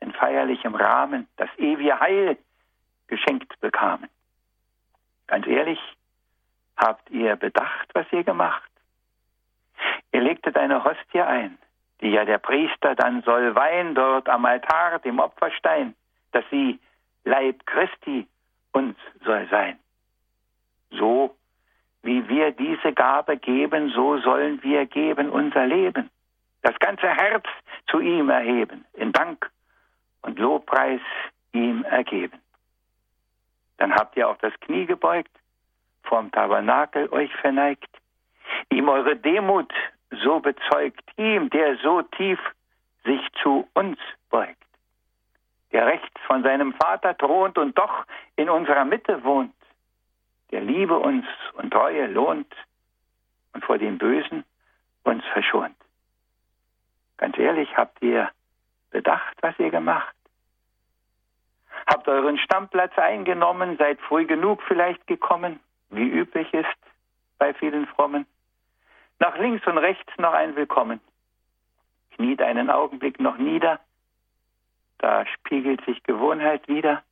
[0.00, 2.38] in feierlichem Rahmen, das ewige Heil
[3.08, 4.08] geschenkt bekamen.
[5.26, 5.78] Ganz ehrlich,
[6.76, 8.70] habt ihr bedacht, was ihr gemacht?
[10.12, 11.58] Ihr legtet eine Hostie ein,
[12.00, 15.94] die ja der Priester dann soll weihen dort am Altar, dem Opferstein,
[16.32, 16.80] dass sie
[17.24, 18.26] Leib Christi
[18.72, 19.78] uns soll sein.
[20.90, 21.36] So
[22.02, 26.10] wie wir diese Gabe geben, so sollen wir geben unser Leben.
[26.62, 27.44] Das ganze Herz
[27.88, 29.50] zu ihm erheben, in Dank
[30.22, 31.00] und Lobpreis
[31.52, 32.38] ihm ergeben.
[33.78, 35.30] Dann habt ihr auch das Knie gebeugt,
[36.02, 37.88] vorm Tabernakel euch verneigt,
[38.68, 39.72] ihm eure Demut
[40.10, 42.38] so bezeugt, ihm, der so tief
[43.04, 44.66] sich zu uns beugt,
[45.72, 48.04] der rechts von seinem Vater thront und doch
[48.36, 49.54] in unserer Mitte wohnt,
[50.50, 52.52] der Liebe uns und Treue lohnt
[53.54, 54.44] und vor dem Bösen
[55.04, 55.76] uns verschont.
[57.20, 58.30] Ganz ehrlich, habt ihr
[58.90, 60.16] bedacht, was ihr gemacht?
[61.86, 66.78] Habt euren Stammplatz eingenommen, seid früh genug vielleicht gekommen, wie üblich ist
[67.38, 68.24] bei vielen Frommen?
[69.18, 70.98] Nach links und rechts noch ein Willkommen.
[72.12, 73.80] Kniet einen Augenblick noch nieder,
[74.96, 77.02] da spiegelt sich Gewohnheit wieder.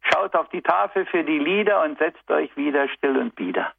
[0.00, 3.74] Schaut auf die Tafel für die Lieder und setzt euch wieder still und bieder.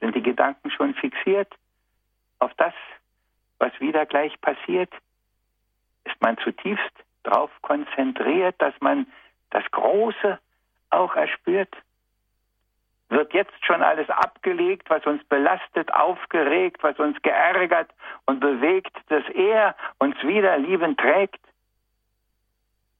[0.00, 1.50] Sind die Gedanken schon fixiert
[2.38, 2.74] auf das,
[3.58, 4.92] was wieder gleich passiert?
[6.04, 9.06] Ist man zutiefst darauf konzentriert, dass man
[9.50, 10.38] das Große
[10.90, 11.74] auch erspürt?
[13.08, 17.90] Wird jetzt schon alles abgelegt, was uns belastet, aufgeregt, was uns geärgert
[18.26, 21.40] und bewegt, dass er uns wieder liebend trägt?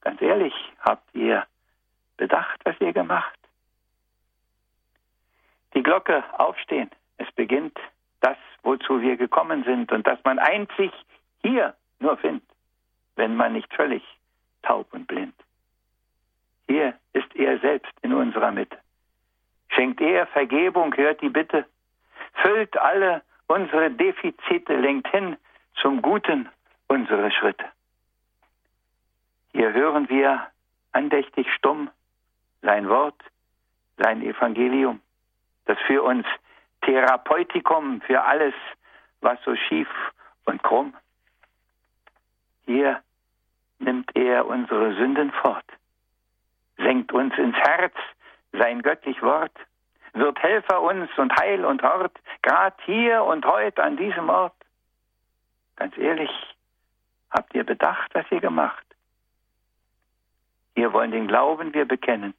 [0.03, 1.47] Ganz ehrlich, habt ihr
[2.17, 3.39] bedacht, was ihr gemacht?
[5.75, 6.91] Die Glocke aufstehen.
[7.17, 7.77] Es beginnt
[8.25, 10.91] das, wozu wir gekommen sind und dass man einzig
[11.43, 12.49] hier nur findet,
[13.17, 14.03] wenn man nicht völlig
[14.63, 15.35] taub und blind.
[16.67, 18.79] Hier ist er selbst in unserer Mitte.
[19.69, 21.67] Schenkt er Vergebung, hört die Bitte,
[22.43, 25.37] füllt alle unsere Defizite, lenkt hin
[25.83, 26.49] zum Guten
[26.89, 27.67] unsere Schritte.
[29.53, 30.47] Hier hören wir
[30.93, 31.91] andächtig stumm
[32.63, 33.21] sein Wort,
[33.99, 35.01] sein Evangelium,
[35.67, 36.27] das für uns
[36.85, 38.55] Therapeutikum für alles,
[39.21, 39.89] was so schief
[40.45, 40.95] und krumm.
[42.67, 43.03] Hier
[43.79, 45.65] nimmt er unsere Sünden fort,
[46.79, 47.95] senkt uns ins Herz
[48.53, 49.53] sein göttlich Wort,
[50.13, 54.55] wird Helfer uns und Heil und Hort, grad hier und heute an diesem Ort.
[55.77, 56.31] Ganz ehrlich,
[57.31, 58.85] habt ihr bedacht, was ihr gemacht?
[60.75, 62.35] Wir wollen den Glauben wir bekennen.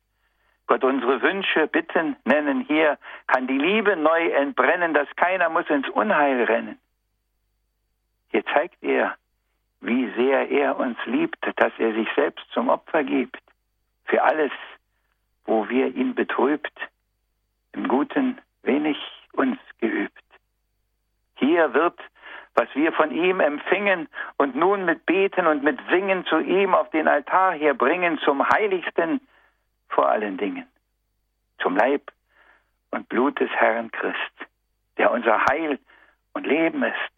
[0.68, 2.62] Gott unsere Wünsche, Bitten nennen.
[2.62, 2.98] Hier
[3.28, 6.80] kann die Liebe neu entbrennen, dass keiner muss ins Unheil rennen.
[8.32, 9.16] Hier zeigt er,
[9.82, 13.40] wie sehr er uns liebt, dass er sich selbst zum Opfer gibt.
[14.06, 14.52] Für alles,
[15.46, 16.74] wo wir ihn betrübt,
[17.74, 18.98] im Guten wenig
[19.34, 20.24] uns geübt.
[21.36, 22.00] Hier wird,
[22.56, 26.90] was wir von ihm empfingen und nun mit Beten und mit Singen zu ihm auf
[26.90, 29.22] den Altar herbringen, zum Heiligsten
[29.96, 30.68] vor allen Dingen,
[31.60, 32.12] zum Leib
[32.92, 34.36] und Blut des Herrn Christ,
[34.98, 35.80] der unser Heil
[36.34, 37.14] und Leben ist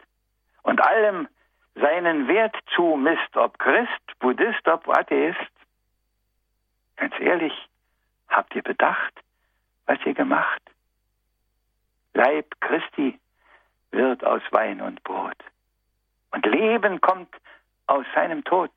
[0.62, 1.28] und allem
[1.74, 5.52] seinen Wert zumisst, ob Christ, Buddhist, ob Atheist.
[6.96, 7.52] Ganz ehrlich,
[8.28, 9.14] Habt ihr bedacht,
[9.86, 10.62] was ihr gemacht?
[12.14, 13.18] Leib Christi
[13.90, 15.36] wird aus Wein und Brot.
[16.30, 17.34] Und Leben kommt
[17.86, 18.70] aus seinem Tod.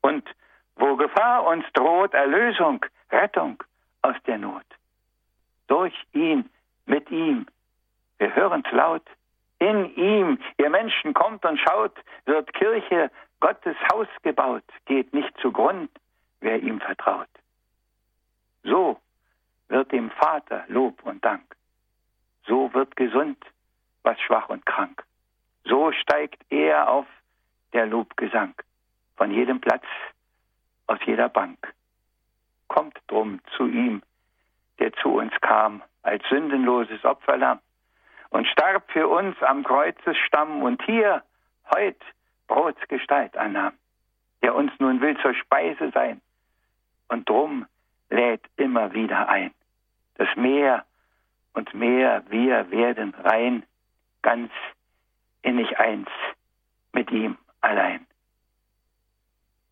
[0.00, 0.28] Und
[0.76, 3.62] wo Gefahr uns droht, Erlösung, Rettung
[4.02, 4.64] aus der Not.
[5.66, 6.48] Durch ihn,
[6.86, 7.46] mit ihm.
[8.18, 9.06] Wir hören's laut.
[9.58, 11.94] In ihm, ihr Menschen kommt und schaut,
[12.24, 15.90] wird Kirche Gottes Haus gebaut, geht nicht zugrund,
[16.40, 17.28] wer ihm vertraut.
[18.62, 19.00] So
[19.68, 21.56] wird dem Vater Lob und Dank.
[22.46, 23.38] So wird gesund,
[24.02, 25.04] was schwach und krank.
[25.64, 27.06] So steigt er auf
[27.72, 28.54] der Lobgesang
[29.16, 29.84] von jedem Platz,
[30.86, 31.72] aus jeder Bank.
[32.70, 34.00] Kommt drum zu ihm,
[34.78, 37.58] der zu uns kam als sündenloses Opferlamm
[38.28, 41.24] und starb für uns am Kreuzesstamm und hier
[41.74, 42.00] heut
[42.46, 43.72] Brotsgestalt annahm,
[44.42, 46.20] der uns nun will zur Speise sein
[47.08, 47.66] und drum
[48.08, 49.50] lädt immer wieder ein.
[50.14, 50.84] Das Meer
[51.54, 53.64] und mehr wir werden rein,
[54.22, 54.52] ganz
[55.42, 56.08] innig eins
[56.92, 58.06] mit ihm allein.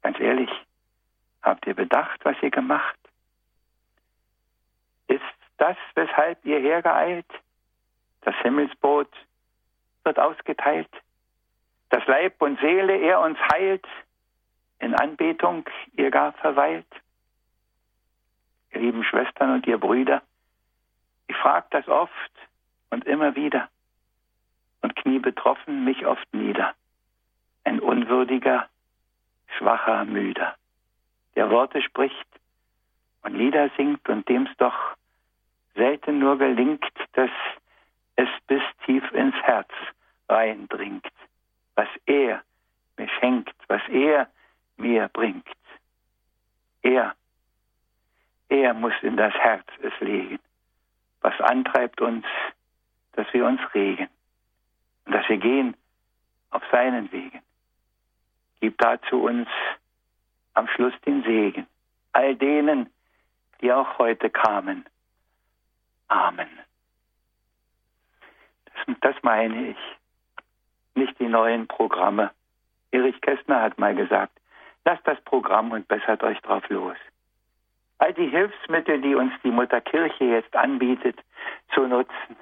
[0.03, 0.51] Ganz ehrlich,
[1.43, 2.99] habt ihr bedacht, was ihr gemacht?
[5.07, 5.23] Ist
[5.57, 7.31] das, weshalb ihr hergeeilt?
[8.23, 9.11] Das Himmelsboot
[10.05, 10.91] wird ausgeteilt.
[11.91, 13.87] Das Leib und Seele er uns heilt.
[14.81, 16.87] In Anbetung ihr gar verweilt.
[18.73, 20.23] Ihr lieben Schwestern und ihr Brüder,
[21.27, 22.33] ich frag das oft
[22.91, 23.69] und immer wieder
[24.83, 26.75] und knie betroffen mich oft nieder.
[27.65, 28.69] Ein unwürdiger,
[29.57, 30.57] schwacher, müder,
[31.39, 32.27] der Worte spricht
[33.23, 34.75] und Lieder singt und dem's doch
[35.77, 37.31] selten nur gelingt, dass
[38.17, 39.71] es bis tief ins Herz
[40.29, 41.07] reindringt,
[41.77, 42.43] was er
[42.97, 44.29] mir schenkt, was er
[44.79, 45.47] mir bringt.
[46.83, 47.15] Er,
[48.49, 50.41] er muss in das Herz es legen,
[51.21, 52.27] was antreibt uns,
[53.13, 54.09] dass wir uns regen
[55.05, 55.77] und dass wir gehen
[56.51, 57.43] auf seinen Wegen.
[58.59, 59.47] Gib dazu uns
[60.59, 61.67] am Schluss den Segen,
[62.13, 62.91] all denen,
[63.61, 64.85] die auch heute kamen.
[66.09, 66.49] Amen.
[68.65, 69.77] Das, das meine ich,
[70.95, 72.33] nicht die neuen Programme.
[72.91, 74.33] Erich Kästner hat mal gesagt,
[74.85, 76.97] lasst das Programm und bessert euch drauf los.
[77.99, 81.21] All die Hilfsmittel, die uns die Mutterkirche jetzt anbietet,
[81.73, 82.37] zu nutzen.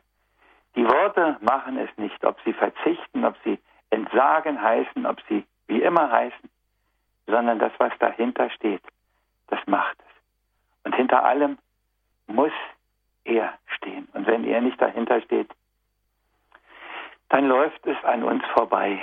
[0.75, 3.59] Die Worte machen es nicht, ob sie verzichten, ob sie
[3.91, 6.46] entsagen heißen, ob sie wie immer heißen,
[7.27, 8.83] sondern das, was dahinter steht,
[9.49, 10.85] das macht es.
[10.85, 11.59] Und hinter allem
[12.27, 12.53] muss
[13.25, 14.09] er stehen.
[14.13, 15.51] Und wenn er nicht dahinter steht,
[17.29, 19.03] dann läuft es an uns vorbei.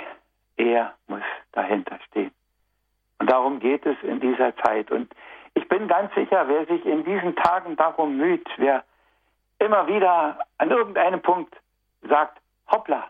[0.56, 2.30] Er muss dahinter stehen.
[3.18, 4.90] Und darum geht es in dieser Zeit.
[4.90, 5.14] Und
[5.54, 8.84] ich bin ganz sicher, wer sich in diesen Tagen darum müht, wer
[9.58, 11.54] immer wieder an irgendeinem Punkt
[12.02, 13.08] sagt, hoppla,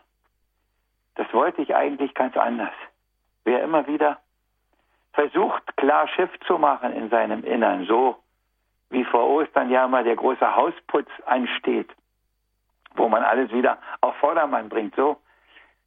[1.15, 2.73] das wollte ich eigentlich ganz anders.
[3.45, 4.19] Wer immer wieder
[5.15, 8.17] versucht, klar Schiff zu machen in seinem Innern, so
[8.89, 11.89] wie vor Ostern ja mal der große Hausputz ansteht,
[12.95, 15.17] wo man alles wieder auf Vordermann bringt, so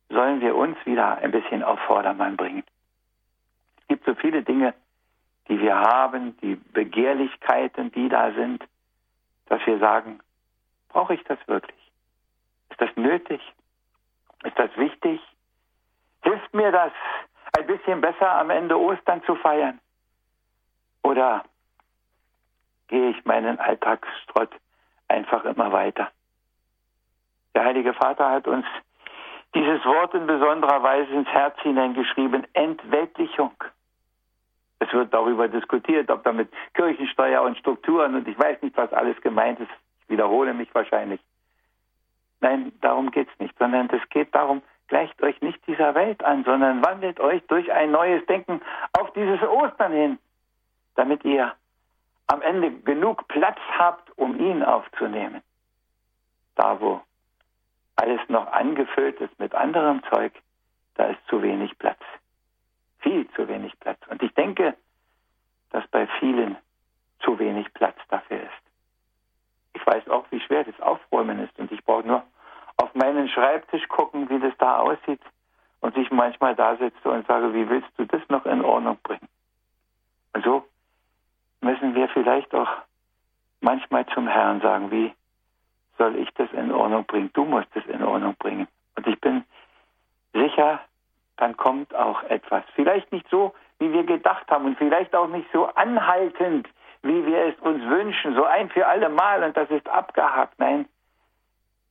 [0.09, 2.64] sollen wir uns wieder ein bisschen auf Vordermann bringen.
[3.83, 4.75] Es gibt so viele Dinge,
[5.49, 8.64] die wir haben, die Begehrlichkeiten, die da sind,
[9.47, 10.21] dass wir sagen,
[10.88, 11.79] brauche ich das wirklich?
[12.71, 13.41] Ist das nötig?
[14.45, 15.21] Ist das wichtig?
[16.23, 16.93] Hilft mir das,
[17.69, 19.79] bisschen besser am Ende Ostern zu feiern?
[21.03, 21.45] Oder
[22.89, 24.51] gehe ich meinen Alltagstrott
[25.07, 26.11] einfach immer weiter?
[27.55, 28.67] Der Heilige Vater hat uns
[29.55, 33.53] dieses Wort in besonderer Weise ins Herz hineingeschrieben, Entweltlichung.
[34.81, 39.21] Es wird darüber diskutiert, ob damit Kirchensteuer und Strukturen und ich weiß nicht, was alles
[39.21, 39.71] gemeint ist.
[40.03, 41.21] Ich wiederhole mich wahrscheinlich.
[42.41, 46.44] Nein, darum geht es nicht, sondern es geht darum, gleicht euch nicht dieser Welt an,
[46.44, 48.61] sondern wandelt euch durch ein neues Denken
[48.98, 50.18] auf dieses Ostern hin,
[50.96, 51.55] damit ihr
[52.27, 55.42] am Ende genug Platz habt, um ihn aufzunehmen.
[56.57, 57.01] Da, wo
[57.96, 60.33] alles noch angefüllt ist mit anderem Zeug,
[60.94, 62.01] da ist zu wenig Platz
[63.01, 64.01] viel zu wenig Platz.
[64.09, 64.74] Und ich denke,
[65.70, 66.57] dass bei vielen
[67.20, 68.62] zu wenig Platz dafür ist.
[69.74, 71.59] Ich weiß auch, wie schwer das Aufräumen ist.
[71.59, 72.22] Und ich brauche nur
[72.79, 75.21] auf meinen Schreibtisch gucken, wie das da aussieht.
[75.81, 79.29] Und ich manchmal da sitze und sage, wie willst du das noch in Ordnung bringen?
[80.33, 80.64] Und so
[81.61, 82.71] müssen wir vielleicht auch
[83.61, 85.12] manchmal zum Herrn sagen, wie
[85.99, 87.31] soll ich das in Ordnung bringen?
[87.33, 88.67] Du musst es in Ordnung bringen.
[88.97, 89.45] Und ich bin
[90.33, 90.81] sicher,
[91.37, 92.64] dann kommt auch etwas.
[92.75, 96.69] Vielleicht nicht so, wie wir gedacht haben und vielleicht auch nicht so anhaltend,
[97.03, 100.59] wie wir es uns wünschen, so ein für alle Mal und das ist abgehakt.
[100.59, 100.89] Nein,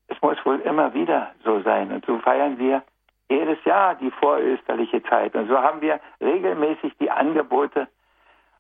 [0.08, 1.92] es muss wohl immer wieder so sein.
[1.92, 2.84] Und so feiern wir
[3.30, 5.36] jedes Jahr die vorösterliche Zeit.
[5.36, 7.88] Und so haben wir regelmäßig die Angebote,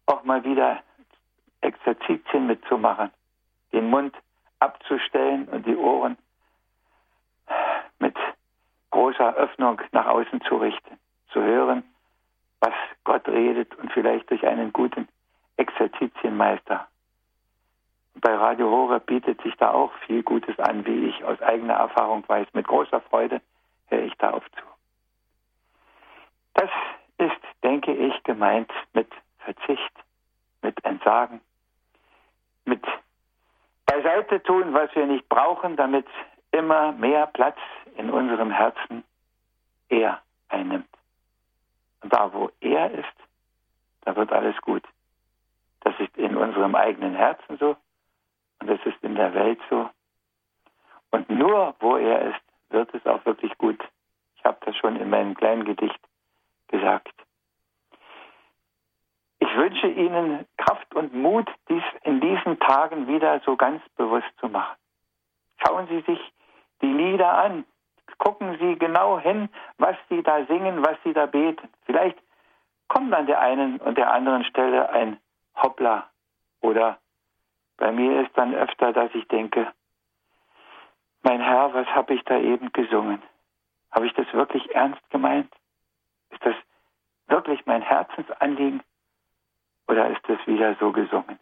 [0.06, 0.80] auch mal wieder
[1.62, 3.12] Exerzitien mitzumachen,
[3.72, 4.16] den Mund
[4.60, 6.18] abzustellen und die Ohren
[8.00, 8.16] mit
[8.92, 10.98] großer Öffnung nach außen zu richten,
[11.32, 11.84] zu hören,
[12.60, 12.74] was
[13.04, 15.08] Gott redet und vielleicht durch einen guten
[15.58, 16.88] Exerzitienmeister.
[18.28, 22.28] Bei Radio Horeb bietet sich da auch viel Gutes an, wie ich aus eigener Erfahrung
[22.28, 22.46] weiß.
[22.52, 23.40] Mit großer Freude
[23.88, 24.64] höre ich darauf zu.
[26.54, 26.70] Das
[27.20, 29.08] ist, denke ich, gemeint mit
[29.38, 29.94] Verzicht,
[30.62, 31.40] mit Entsagen,
[32.66, 32.86] mit
[33.86, 36.08] beiseite tun, was wir nicht brauchen, damit
[36.52, 37.60] immer mehr Platz
[37.96, 39.06] in unserem Herzen
[39.88, 40.90] er einnimmt.
[42.02, 43.18] Und da, wo er ist,
[44.02, 44.84] da wird alles gut.
[45.80, 47.78] Das ist in unserem eigenen Herzen so
[48.60, 49.90] und das ist in der Welt so.
[51.12, 53.82] Und nur wo er ist, wird es auch wirklich gut.
[54.36, 56.00] Ich habe das schon in meinem kleinen Gedicht
[56.68, 57.14] gesagt.
[59.40, 64.48] Ich wünsche Ihnen Kraft und Mut, dies in diesen Tagen wieder so ganz bewusst zu
[64.50, 64.76] machen.
[65.66, 66.20] Schauen Sie sich
[66.82, 67.66] die Lieder an.
[68.18, 71.68] Gucken Sie genau hin, was Sie da singen, was Sie da beten.
[71.86, 72.18] Vielleicht
[72.88, 75.20] kommt an der einen und der anderen Stelle ein
[75.56, 76.10] Hoppla.
[76.62, 76.98] Oder
[77.78, 79.72] bei mir ist dann öfter, dass ich denke,
[81.24, 83.22] mein Herr, was habe ich da eben gesungen?
[83.92, 85.52] Habe ich das wirklich ernst gemeint?
[86.32, 86.56] Ist das
[87.28, 88.82] wirklich mein Herzensanliegen?
[89.88, 91.40] Oder ist das wieder so gesungen?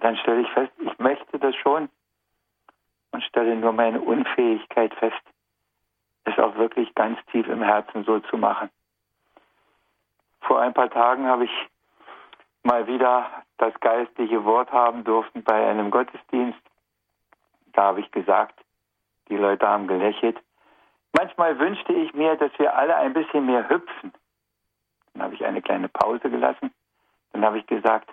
[0.00, 1.88] Dann stelle ich fest, ich möchte das schon
[3.12, 5.22] und stelle nur meine Unfähigkeit fest,
[6.24, 8.70] es auch wirklich ganz tief im Herzen so zu machen.
[10.40, 11.68] Vor ein paar Tagen habe ich
[12.62, 13.26] mal wieder
[13.58, 16.60] das geistliche Wort haben durften bei einem Gottesdienst.
[17.72, 18.58] Da habe ich gesagt,
[19.28, 20.38] die Leute haben gelächelt.
[21.12, 24.12] Manchmal wünschte ich mir, dass wir alle ein bisschen mehr hüpfen.
[25.12, 26.72] Dann habe ich eine kleine Pause gelassen.
[27.32, 28.10] Dann habe ich gesagt,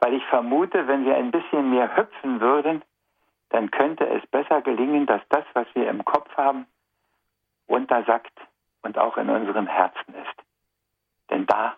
[0.00, 2.82] weil ich vermute, wenn wir ein bisschen mehr hüpfen würden,
[3.50, 6.66] dann könnte es besser gelingen, dass das, was wir im Kopf haben,
[7.66, 8.38] untersackt
[8.82, 10.44] und auch in unserem Herzen ist.
[11.30, 11.76] Denn da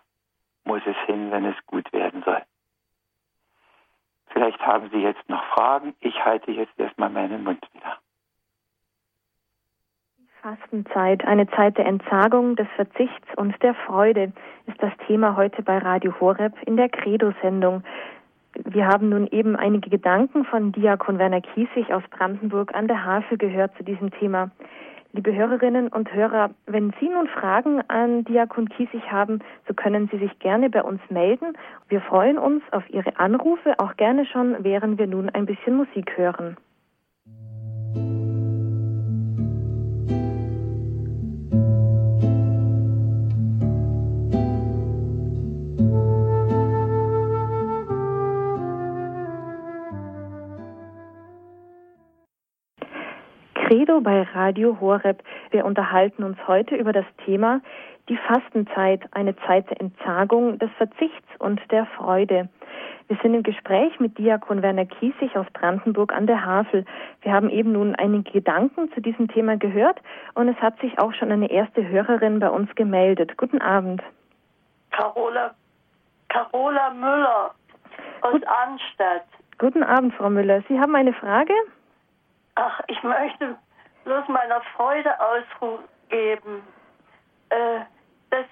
[0.67, 2.41] muss es hin, wenn es gut werden soll.
[4.27, 5.95] Vielleicht haben Sie jetzt noch Fragen.
[5.99, 7.97] Ich halte jetzt erstmal meinen Mund wieder.
[10.41, 14.31] Fastenzeit, eine Zeit der Entsagung, des Verzichts und der Freude
[14.67, 17.83] ist das Thema heute bei Radio Horeb in der Credo-Sendung.
[18.65, 23.37] Wir haben nun eben einige Gedanken von Diakon Werner Kiesig aus Brandenburg an der Havel
[23.37, 24.49] gehört zu diesem Thema.
[25.13, 30.17] Liebe Hörerinnen und Hörer, wenn Sie nun Fragen an Diakon Kiesig haben, so können Sie
[30.17, 31.53] sich gerne bei uns melden.
[31.87, 36.17] Wir freuen uns auf Ihre Anrufe, auch gerne schon, während wir nun ein bisschen Musik
[36.17, 36.57] hören.
[54.01, 55.23] Bei Radio Horeb.
[55.51, 57.61] Wir unterhalten uns heute über das Thema
[58.09, 62.47] die Fastenzeit, eine Zeit der Entsagung, des Verzichts und der Freude.
[63.07, 66.85] Wir sind im Gespräch mit Diakon Werner Kiesig aus Brandenburg an der Havel.
[67.21, 69.99] Wir haben eben nun einige Gedanken zu diesem Thema gehört
[70.35, 73.35] und es hat sich auch schon eine erste Hörerin bei uns gemeldet.
[73.37, 74.03] Guten Abend.
[74.91, 75.55] Carola,
[76.29, 77.51] Carola Müller
[78.21, 78.47] aus Gut.
[78.47, 79.25] Arnstadt.
[79.57, 80.61] Guten Abend, Frau Müller.
[80.67, 81.53] Sie haben eine Frage?
[82.55, 83.55] Ach, ich möchte
[84.07, 86.63] bloß meiner Freude Ausdruck geben,
[87.49, 87.79] äh,
[88.29, 88.45] dass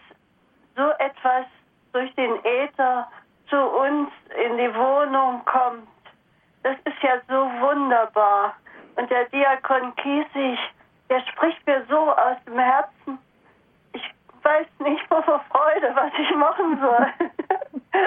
[0.76, 1.46] so etwas
[1.94, 3.08] durch den Äther
[3.50, 4.10] zu uns
[4.46, 5.88] in die Wohnung kommt.
[6.64, 8.54] Das ist ja so wunderbar.
[8.98, 10.60] Und der Diakon Kiesig,
[11.10, 13.18] der spricht mir so aus dem Herzen.
[13.94, 17.08] Ich weiß nicht vor Freude, was ich machen soll.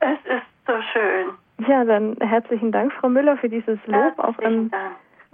[0.00, 1.30] es ist so schön.
[1.68, 4.70] Ja, dann herzlichen Dank, Frau Müller, für dieses Lob auch an,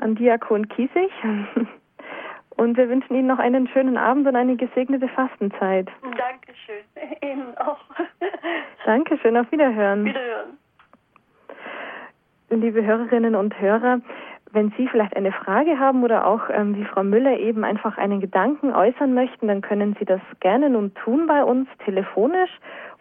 [0.09, 1.11] an Diakon Kiesig.
[2.57, 5.89] Und wir wünschen Ihnen noch einen schönen Abend und eine gesegnete Fastenzeit.
[6.03, 6.83] Dankeschön.
[7.23, 7.79] Ihnen auch.
[8.85, 9.37] Dankeschön.
[9.37, 10.07] Auf Wiederhören.
[10.07, 10.59] Wiederhören.
[12.51, 14.01] Liebe Hörerinnen und Hörer,
[14.51, 18.21] wenn Sie vielleicht eine Frage haben oder auch ähm, wie Frau Müller eben einfach einen
[18.21, 22.51] Gedanken äußern möchten, dann können Sie das gerne nun tun bei uns telefonisch.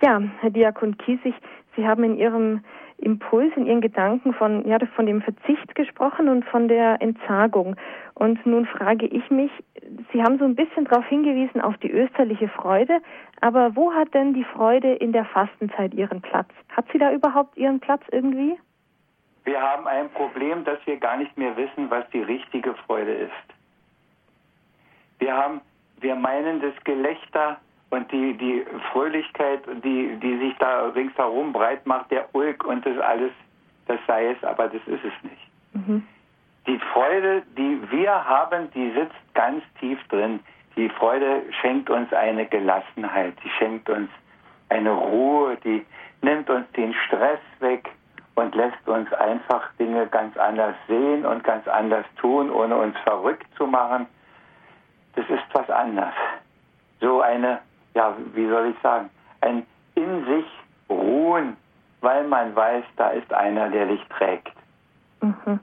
[0.06, 1.34] Ja, Herr Diakon Kiesig,
[1.76, 2.62] Sie haben in Ihrem
[2.98, 7.76] Impuls, in Ihren Gedanken von, ja, von dem Verzicht gesprochen und von der Entsagung.
[8.16, 9.52] Und nun frage ich mich,
[10.12, 13.00] Sie haben so ein bisschen darauf hingewiesen, auf die österliche Freude,
[13.42, 16.50] aber wo hat denn die Freude in der Fastenzeit ihren Platz?
[16.70, 18.58] Hat sie da überhaupt ihren Platz irgendwie?
[19.44, 23.32] Wir haben ein Problem, dass wir gar nicht mehr wissen, was die richtige Freude ist.
[25.20, 25.62] Wir haben,
[26.02, 27.58] wir meinen das Gelächter
[27.90, 32.98] und die, die Fröhlichkeit, die, die sich da ringsherum breit macht, der Ulk und das
[33.00, 33.32] alles,
[33.88, 35.48] das sei es, aber das ist es nicht.
[35.74, 36.06] Mhm.
[36.68, 40.42] Die Freude, die wir haben, die sitzt ganz tief drin.
[40.76, 44.10] Die Freude schenkt uns eine Gelassenheit, die schenkt uns
[44.70, 45.86] eine Ruhe, die
[46.22, 47.90] nimmt uns den Stress weg
[48.36, 53.48] und lässt uns einfach Dinge ganz anders sehen und ganz anders tun, ohne uns verrückt
[53.56, 54.06] zu machen.
[55.16, 56.14] Das ist was anderes.
[57.00, 57.60] So eine
[57.98, 59.10] ja, wie soll ich sagen,
[59.42, 60.46] ein in sich
[60.88, 61.58] ruhen,
[62.02, 64.54] weil man weiß, da ist einer, der dich trägt.
[65.22, 65.60] Mhm.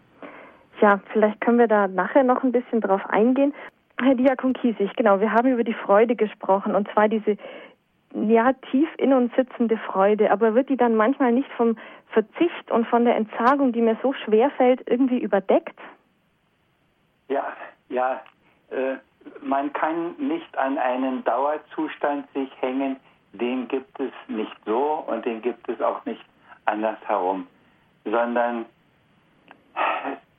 [0.80, 3.54] Ja, vielleicht können wir da nachher noch ein bisschen drauf eingehen.
[4.02, 7.36] Herr Diakon Kiesig, genau, wir haben über die Freude gesprochen und zwar diese
[8.12, 11.76] ja tief in uns sitzende Freude, aber wird die dann manchmal nicht vom
[12.08, 15.78] Verzicht und von der Entsagung, die mir so schwer fällt, irgendwie überdeckt?
[17.28, 17.52] Ja,
[17.88, 18.20] ja,
[18.70, 18.96] äh,
[19.42, 22.96] man kann nicht an einen Dauerzustand sich hängen,
[23.32, 26.24] den gibt es nicht so und den gibt es auch nicht
[26.66, 27.46] andersherum,
[28.04, 28.66] sondern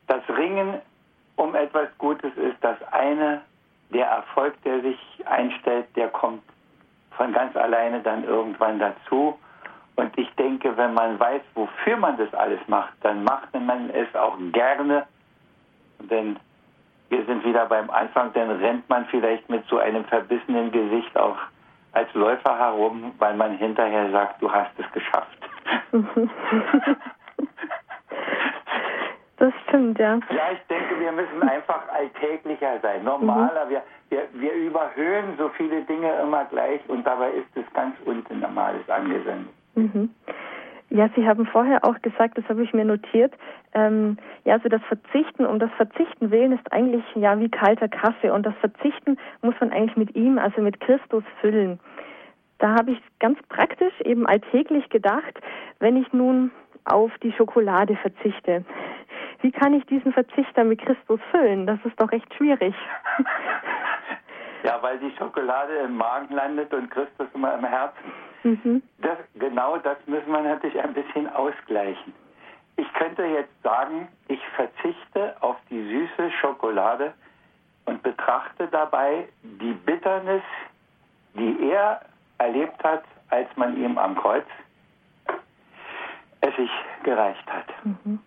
[0.07, 0.81] das Ringen
[1.35, 3.41] um etwas Gutes ist das eine,
[3.89, 6.41] der Erfolg, der sich einstellt, der kommt
[7.11, 9.37] von ganz alleine dann irgendwann dazu.
[9.95, 14.13] Und ich denke, wenn man weiß, wofür man das alles macht, dann macht man es
[14.15, 15.05] auch gerne.
[15.99, 16.37] Denn
[17.09, 21.37] wir sind wieder beim Anfang, dann rennt man vielleicht mit so einem verbissenen Gesicht auch
[21.93, 25.39] als Läufer herum, weil man hinterher sagt, du hast es geschafft.
[29.37, 30.15] Das stimmt, ja.
[30.29, 33.65] Ja, ich denke, wir müssen einfach alltäglicher sein, normaler.
[33.65, 33.69] Mhm.
[33.69, 38.89] Wir, wir, wir überhöhen so viele Dinge immer gleich und dabei ist es ganz unnormales
[38.89, 39.53] angesendet.
[39.75, 40.09] Mhm.
[40.95, 43.33] Ja, Sie haben vorher auch gesagt, das habe ich mir notiert,
[43.73, 44.15] ähm,
[44.45, 48.45] ja, also das Verzichten um das Verzichten willen ist eigentlich ja wie kalter Kaffee und
[48.45, 51.81] das Verzichten muss man eigentlich mit ihm, also mit Christus füllen.
[52.59, 55.37] Da habe ich ganz praktisch eben alltäglich gedacht,
[55.79, 56.51] wenn ich nun
[56.85, 58.63] auf die Schokolade verzichte.
[59.41, 61.67] Wie kann ich diesen Verzicht dann mit Christus füllen?
[61.67, 62.73] Das ist doch recht schwierig.
[64.65, 68.11] Ja, weil die Schokolade im Magen landet und Christus immer im Herzen.
[68.43, 68.81] Mhm.
[68.97, 72.13] Das, genau das müssen wir natürlich ein bisschen ausgleichen.
[72.77, 77.13] Ich könnte jetzt sagen, ich verzichte auf die süße Schokolade
[77.85, 80.43] und betrachte dabei die Bitternis,
[81.35, 82.01] die er
[82.39, 84.45] erlebt hat, als man ihm am Kreuz
[86.41, 86.69] Essig
[87.03, 87.67] gereicht hat.
[87.85, 88.19] Mhm.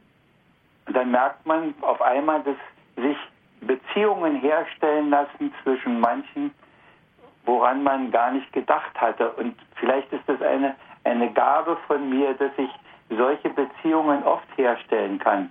[0.86, 2.56] Und dann merkt man auf einmal, dass
[2.96, 3.16] sich
[3.60, 6.52] Beziehungen herstellen lassen zwischen manchen,
[7.44, 9.30] woran man gar nicht gedacht hatte.
[9.32, 12.70] Und vielleicht ist das eine, eine Gabe von mir, dass ich
[13.10, 15.50] solche Beziehungen oft herstellen kann.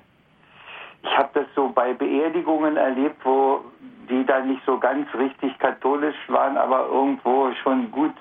[1.03, 3.61] Ich habe das so bei Beerdigungen erlebt, wo
[4.09, 8.13] die dann nicht so ganz richtig katholisch waren, aber irgendwo schon gut.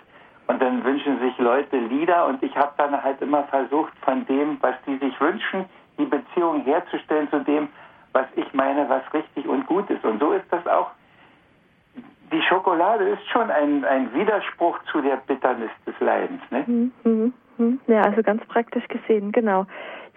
[0.49, 4.59] Und dann wünschen sich Leute Lieder und ich habe dann halt immer versucht, von dem,
[4.61, 5.65] was die sich wünschen,
[5.99, 7.69] die Beziehung herzustellen zu dem,
[8.17, 10.03] was ich meine, was richtig und gut ist.
[10.03, 10.91] Und so ist das auch.
[12.33, 16.41] Die Schokolade ist schon ein, ein Widerspruch zu der Bitternis des Leidens.
[16.51, 16.65] Ne?
[16.67, 17.81] Mhm, mhm, mhm.
[17.87, 19.67] Ja, also ganz praktisch gesehen, genau.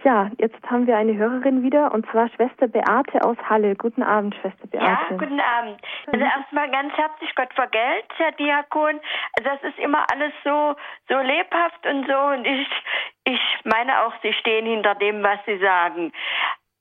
[0.05, 3.75] Ja, jetzt haben wir eine Hörerin wieder und zwar Schwester Beate aus Halle.
[3.75, 4.85] Guten Abend, Schwester Beate.
[4.85, 5.77] Ja, guten Abend.
[6.07, 9.01] Also erstmal ganz herzlich Gott vergelt, Herr Diakon.
[9.37, 10.75] Also das ist immer alles so
[11.09, 12.69] so lebhaft und so und ich
[13.25, 16.11] ich meine auch, Sie stehen hinter dem, was Sie sagen.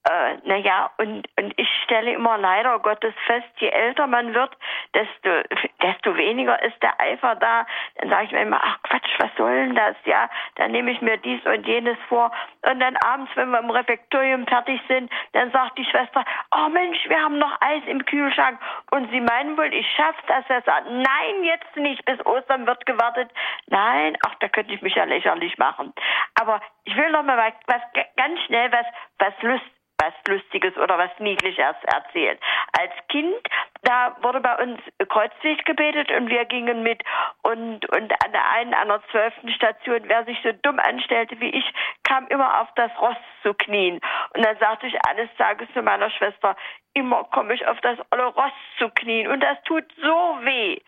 [0.08, 4.56] Äh, naja, und, und ich stelle immer leider Gottes fest, je älter man wird,
[4.94, 5.42] desto,
[5.82, 7.66] desto weniger ist der Eifer da.
[7.96, 9.96] Dann sage ich mir immer, ach Quatsch, was soll denn das?
[10.06, 12.30] Ja, dann nehme ich mir dies und jenes vor.
[12.62, 16.24] Und dann abends, wenn wir im Refektorium fertig sind, dann sagt die Schwester,
[16.56, 18.58] oh Mensch, wir haben noch Eis im Kühlschrank.
[18.90, 20.44] Und Sie meinen wohl, ich schaffe das?
[20.48, 23.30] Er sagt, nein, jetzt nicht, bis Ostern wird gewartet.
[23.66, 25.92] Nein, ach, da könnte ich mich ja lächerlich machen.
[26.40, 27.82] Aber ich will noch mal was,
[28.16, 28.86] ganz schnell was,
[29.18, 32.40] was Lust, was Lustiges oder was Niedliches erzählt.
[32.78, 33.34] Als Kind,
[33.82, 37.02] da wurde bei uns Kreuzweg gebetet und wir gingen mit
[37.42, 41.50] und, und an der einen, an der zwölften Station, wer sich so dumm anstellte wie
[41.50, 41.64] ich,
[42.04, 44.00] kam immer auf das Ross zu knien.
[44.34, 46.56] Und dann sagte ich eines Tages zu meiner Schwester,
[46.94, 50.80] immer komme ich auf das olle Ross zu knien und das tut so weh.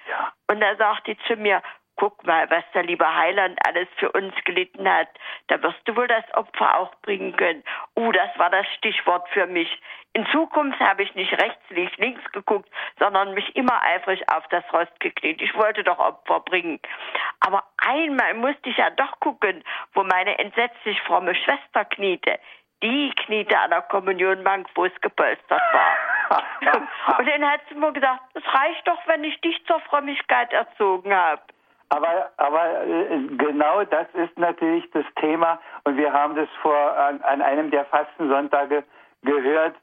[0.50, 1.62] Und da sagte sie zu mir,
[1.96, 5.08] guck mal, was der liebe Heiland alles für uns gelitten hat.
[5.48, 7.62] Da wirst du wohl das Opfer auch bringen können.
[7.96, 9.68] Uh, das war das Stichwort für mich.
[10.12, 12.68] In Zukunft habe ich nicht rechts, nicht links geguckt,
[12.98, 15.40] sondern mich immer eifrig auf das Rost gekniet.
[15.40, 16.80] Ich wollte doch Opfer bringen.
[17.40, 19.62] Aber einmal musste ich ja doch gucken,
[19.94, 22.40] wo meine entsetzlich fromme Schwester kniete.
[22.82, 25.98] Die kniete an der Kommunionbank, wo es gepolstert war.
[27.18, 31.14] Und dann hat sie mir gesagt, es reicht doch, wenn ich dich zur Frömmigkeit erzogen
[31.14, 31.42] habe.
[31.90, 37.20] Aber, aber äh, genau das ist natürlich das Thema und wir haben das vor an,
[37.22, 38.84] an einem der Fastensonntage
[39.22, 39.74] gehört.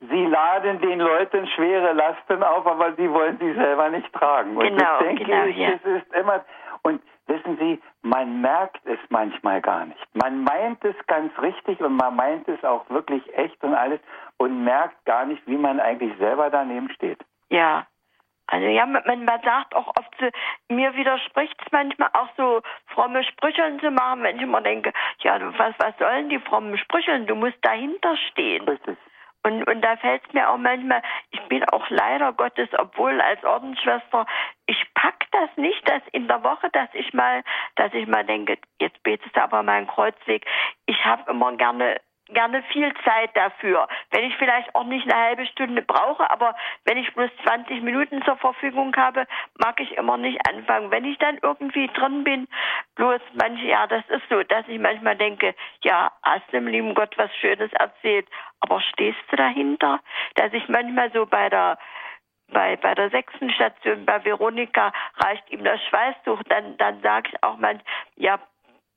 [0.00, 4.56] Sie laden den Leuten schwere Lasten auf, aber sie wollen sie selber nicht tragen.
[4.56, 5.70] Und genau, das denke genau, ich, ja.
[5.70, 6.44] das ist immer
[6.82, 10.06] und wissen Sie, man merkt es manchmal gar nicht.
[10.12, 14.00] Man meint es ganz richtig und man meint es auch wirklich echt und alles
[14.36, 17.24] und merkt gar nicht, wie man eigentlich selber daneben steht.
[17.48, 17.86] Ja,
[18.46, 20.28] Also ja, man, man sagt auch oft, so,
[20.68, 25.40] mir widerspricht es manchmal auch so fromme Sprüche zu machen, wenn ich immer denke, ja,
[25.58, 27.20] was, was sollen die frommen Sprüche?
[27.20, 28.68] Du musst dahinter stehen.
[28.68, 28.98] Richtig.
[29.46, 33.44] Und, und da fällt es mir auch manchmal, ich bin auch leider Gottes, obwohl als
[33.44, 34.26] Ordensschwester,
[34.66, 37.42] ich pack das nicht, dass in der Woche, dass ich mal,
[37.76, 40.46] dass ich mal denke, jetzt betest du aber mal einen Kreuzweg.
[40.86, 43.86] Ich habe immer gerne gerne viel Zeit dafür.
[44.10, 46.54] Wenn ich vielleicht auch nicht eine halbe Stunde brauche, aber
[46.84, 49.26] wenn ich bloß 20 Minuten zur Verfügung habe,
[49.58, 50.90] mag ich immer nicht anfangen.
[50.90, 52.48] Wenn ich dann irgendwie drin bin,
[52.96, 57.16] bloß manche, ja, das ist so, dass ich manchmal denke, ja, hast dem lieben Gott
[57.18, 58.26] was Schönes erzählt,
[58.60, 60.00] aber stehst du dahinter?
[60.36, 61.78] Dass ich manchmal so bei der
[62.48, 67.42] bei, bei der sechsten Station bei Veronika reicht ihm das Schweißtuch, dann, dann sage ich
[67.42, 67.80] auch mal,
[68.16, 68.38] ja,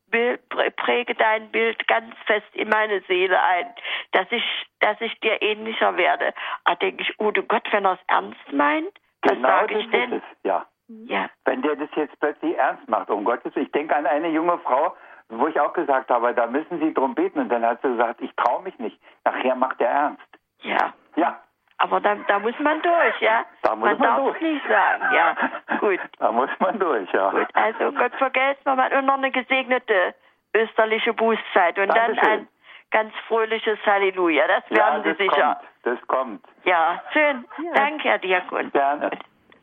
[0.10, 0.41] Bild,
[0.78, 3.68] präge dein Bild ganz fest in meine Seele ein,
[4.12, 4.43] dass ich,
[4.80, 6.34] dass ich dir ähnlicher werde.
[6.66, 8.91] Da denke ich, oh du Gott, wenn er es ernst meint,
[9.24, 10.12] was genau sage das ich denn?
[10.14, 10.66] Ist es, ja.
[10.89, 13.66] Ja, Wenn der das jetzt plötzlich ernst macht, um Gottes Willen.
[13.66, 14.95] Ich denke an eine junge Frau,
[15.28, 17.39] wo ich auch gesagt habe, da müssen Sie drum beten.
[17.39, 18.97] Und dann hat sie gesagt, ich traue mich nicht.
[19.26, 20.28] Nachher macht er ernst.
[20.62, 20.93] ja.
[21.18, 21.41] Ja,
[21.80, 23.45] Aber da, da muss man durch, ja?
[23.61, 24.36] Da muss man man darf durch.
[24.38, 25.36] es nicht sagen, ja.
[25.80, 25.99] Gut.
[26.17, 27.30] da muss man durch, ja.
[27.30, 30.15] Gut, also Gott vergelt's mir mal und noch eine gesegnete
[30.55, 32.32] österliche Bußzeit und dann Dankeschön.
[32.32, 32.47] ein
[32.91, 34.47] ganz fröhliches Halleluja.
[34.47, 35.59] Das ja, werden das Sie sicher.
[35.59, 35.67] kommt.
[35.84, 36.45] Das kommt.
[36.63, 37.45] Ja, schön.
[37.63, 37.73] Ja.
[37.73, 38.71] Danke, Herr Diakon.
[38.71, 39.11] Gerne.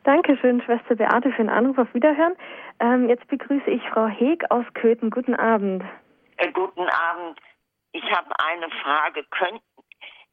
[0.03, 1.77] Dankeschön, Schwester Beate, für den Anruf.
[1.77, 2.35] Auf Wiederhören.
[2.79, 5.09] Ähm, jetzt begrüße ich Frau Heg aus Köthen.
[5.09, 5.83] Guten Abend.
[6.37, 7.39] Äh, guten Abend.
[7.91, 9.23] Ich habe eine Frage.
[9.31, 9.61] Könnt,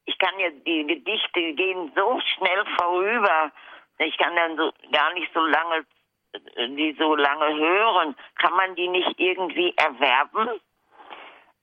[0.04, 3.52] ich kann ja, die Gedichte gehen so schnell vorüber.
[3.98, 5.84] Ich kann dann so gar nicht so lange,
[6.32, 8.16] äh, die so lange hören.
[8.38, 10.60] Kann man die nicht irgendwie erwerben?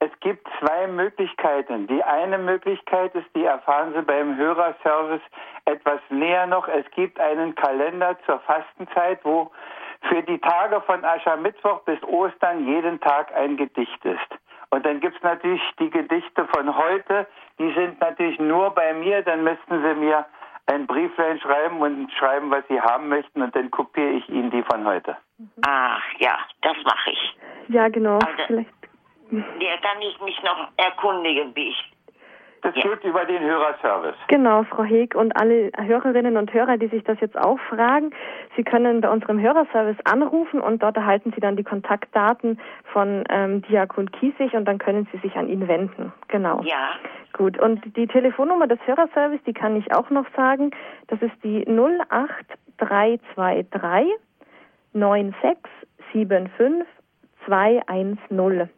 [0.02, 1.88] Es gibt zwei Möglichkeiten.
[1.88, 5.22] Die eine Möglichkeit ist, die erfahren Sie beim Hörerservice
[5.66, 6.70] etwas näher noch.
[6.70, 9.52] Es gibt einen Kalender zur Fastenzeit, wo
[10.04, 14.40] für die Tage von Aschermittwoch bis Ostern jeden Tag ein Gedicht ist.
[14.70, 17.28] Und dann gibt es natürlich die Gedichte von heute,
[17.60, 20.26] die sind natürlich nur bei mir, dann müssten Sie mir
[20.68, 24.64] ein Brieflein schreiben und schreiben, was Sie haben möchten und dann kopiere ich Ihnen die
[24.64, 25.18] von heute.
[25.66, 27.38] Ach ja, das mache ich.
[27.68, 28.20] Ja, genau.
[28.20, 28.70] Also- Vielleicht.
[29.32, 31.92] Der kann ich mich noch erkundigen, wie ich.
[32.62, 32.82] Das Ja.
[32.82, 34.16] geht über den Hörerservice.
[34.28, 38.12] Genau, Frau Heg und alle Hörerinnen und Hörer, die sich das jetzt auch fragen,
[38.56, 42.60] Sie können bei unserem Hörerservice anrufen und dort erhalten Sie dann die Kontaktdaten
[42.92, 46.12] von ähm, Diakon Kiesig und dann können Sie sich an ihn wenden.
[46.28, 46.62] Genau.
[46.64, 46.90] Ja,
[47.34, 50.72] Gut, und die Telefonnummer des Hörerservice, die kann ich auch noch sagen.
[51.08, 54.12] Das ist die 08323
[54.94, 56.88] 9675
[57.46, 58.70] 210.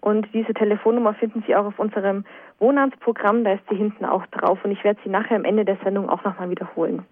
[0.00, 2.24] Und diese Telefonnummer finden Sie auch auf unserem
[2.60, 5.76] Wohnarztprogramm, da ist sie hinten auch drauf und ich werde sie nachher am Ende der
[5.84, 7.04] Sendung auch nochmal wiederholen.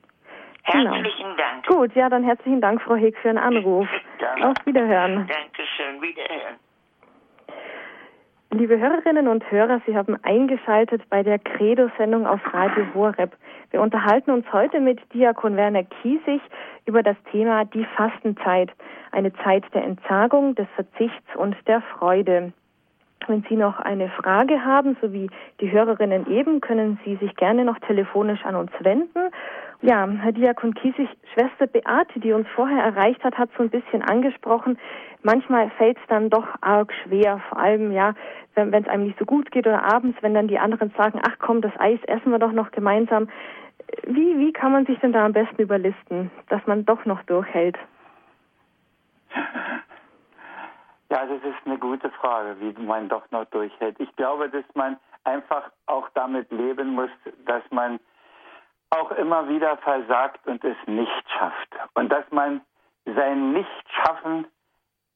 [0.71, 0.95] Genau.
[0.95, 1.67] herzlichen Dank.
[1.67, 3.89] Gut, ja, dann herzlichen Dank, Frau Heg, für den Anruf.
[4.19, 4.49] Gerne.
[4.49, 5.29] Auf Wiederhören.
[5.29, 6.57] Dankeschön, wiederhören.
[8.51, 13.37] Liebe Hörerinnen und Hörer, Sie haben eingeschaltet bei der Credo-Sendung auf Radio Horeb.
[13.71, 16.41] Wir unterhalten uns heute mit Diakon Werner Kiesig
[16.87, 18.71] über das Thema die Fastenzeit,
[19.13, 22.53] eine Zeit der Entsagung, des Verzichts und der Freude.
[23.27, 25.29] Wenn Sie noch eine Frage haben, so wie
[25.61, 29.31] die Hörerinnen eben, können Sie sich gerne noch telefonisch an uns wenden.
[29.83, 34.03] Ja, Herr Diakon Kiesig, Schwester Beate, die uns vorher erreicht hat, hat so ein bisschen
[34.03, 34.79] angesprochen.
[35.23, 38.15] Manchmal fällt es dann doch arg schwer, vor allem ja,
[38.55, 41.37] wenn es einem nicht so gut geht oder abends, wenn dann die anderen sagen, ach
[41.39, 43.29] komm, das Eis essen wir doch noch gemeinsam.
[44.07, 47.77] Wie, wie kann man sich denn da am besten überlisten, dass man doch noch durchhält?
[51.17, 53.99] Ja, das ist eine gute Frage, wie man doch noch durchhält.
[54.01, 57.09] Ich glaube, dass man einfach auch damit leben muss,
[57.47, 57.99] dass man
[58.91, 61.75] auch immer wieder versagt und es nicht schafft.
[61.95, 62.61] Und dass man
[63.07, 64.47] sein Nichtschaffen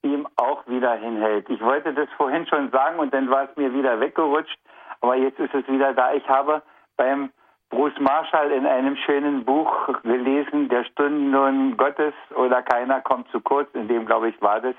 [0.01, 1.47] ihm auch wieder hinhält.
[1.51, 4.57] Ich wollte das vorhin schon sagen und dann war es mir wieder weggerutscht,
[5.01, 6.15] aber jetzt ist es wieder da.
[6.15, 6.63] Ich habe
[6.97, 7.29] beim
[7.69, 13.69] Bruce Marshall in einem schönen Buch gelesen, Der Stundenlohn Gottes oder keiner kommt zu kurz,
[13.75, 14.75] in dem glaube ich war das,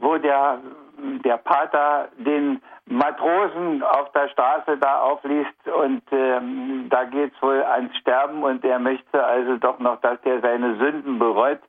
[0.00, 0.58] wo der,
[1.24, 7.96] der Pater den Matrosen auf der Straße da aufliest und ähm, da geht's wohl ans
[7.98, 11.60] Sterben und er möchte also doch noch, dass der seine Sünden bereut.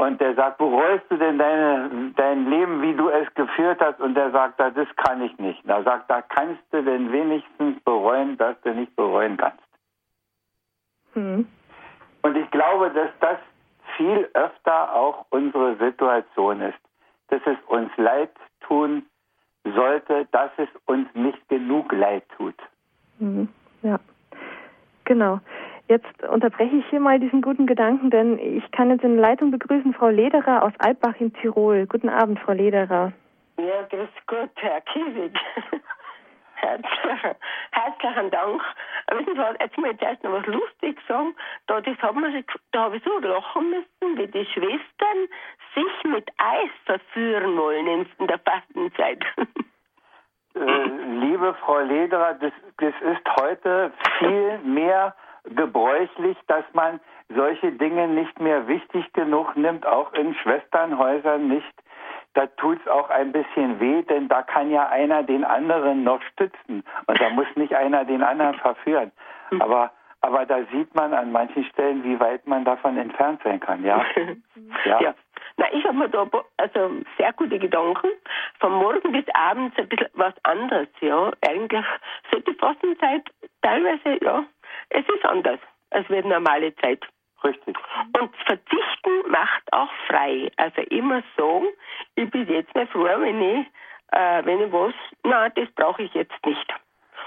[0.00, 4.00] Und der sagt, bereust du denn deine, dein Leben, wie du es geführt hast?
[4.00, 5.60] Und der sagt, das kann ich nicht.
[5.64, 9.58] Da sagt er, kannst du denn wenigstens bereuen, dass du nicht bereuen kannst?
[11.14, 11.48] Hm.
[12.22, 13.38] Und ich glaube, dass das
[13.96, 16.78] viel öfter auch unsere Situation ist.
[17.28, 19.04] Dass es uns leid tun
[19.64, 22.54] sollte, dass es uns nicht genug leid tut.
[23.18, 23.48] Mhm.
[23.82, 23.98] Ja,
[25.04, 25.40] genau.
[25.88, 29.50] Jetzt unterbreche ich hier mal diesen guten Gedanken, denn ich kann jetzt in der Leitung
[29.50, 31.86] begrüßen Frau Lederer aus Altbach in Tirol.
[31.86, 33.12] Guten Abend, Frau Lederer.
[33.56, 35.32] Ja, grüß Gott, Herr Kiesig.
[37.70, 38.62] Herzlichen Dank.
[39.12, 41.34] Wissen Sie was, jetzt muss ich erst noch was Lustiges sagen.
[41.66, 45.28] Da, das hat man, da habe ich so lachen müssen, wie die Schwestern
[45.74, 49.24] sich mit Eis verführen wollen in der Fastenzeit.
[50.54, 50.88] Äh,
[51.20, 58.40] liebe Frau Lederer, das, das ist heute viel mehr gebräuchlich, dass man solche Dinge nicht
[58.40, 61.74] mehr wichtig genug nimmt, auch in Schwesternhäusern nicht.
[62.38, 66.22] Da tut es auch ein bisschen weh, denn da kann ja einer den anderen noch
[66.22, 69.10] stützen und da muss nicht einer den anderen verführen.
[69.48, 69.60] Hm.
[69.60, 73.84] Aber aber da sieht man an manchen Stellen, wie weit man davon entfernt sein kann,
[73.84, 74.04] ja.
[74.84, 75.00] ja.
[75.00, 75.14] ja.
[75.56, 76.28] Na, ich habe mir da
[76.58, 78.08] also sehr gute Gedanken.
[78.60, 81.32] Von morgen bis abends ein bisschen was anderes, ja.
[81.44, 81.84] Eigentlich
[82.30, 83.28] sollte die Fastenzeit
[83.62, 84.44] teilweise, ja,
[84.90, 85.58] es ist anders
[85.90, 87.04] als wird normale Zeit.
[87.44, 87.76] Richtig.
[88.18, 90.50] Und Verzichten macht auch frei.
[90.56, 91.68] Also immer sagen,
[92.16, 93.66] ich bin jetzt mal froh, wenn ich,
[94.12, 96.74] äh, wenn ich was, na, das brauche ich jetzt nicht.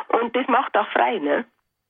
[0.09, 1.45] Und das macht auch frei, ne?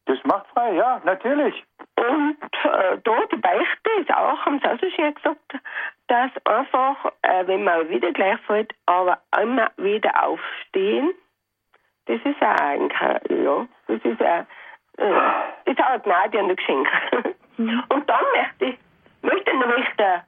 [0.06, 1.64] Das macht frei, ja, natürlich.
[1.96, 5.54] Und äh, da die Beichte ist auch, haben sie auch so schön gesagt,
[6.08, 11.12] dass einfach, äh, wenn man wieder gleich fällt, aber immer wieder aufstehen,
[12.06, 13.00] das ist auch eigentlich,
[13.30, 14.46] ja, das ist auch,
[14.98, 16.88] äh, ist auch eine Gnade und ein Geschenk.
[17.66, 17.84] Mhm.
[17.90, 18.78] Und dann möchte ich,
[19.22, 20.24] möchte noch möchte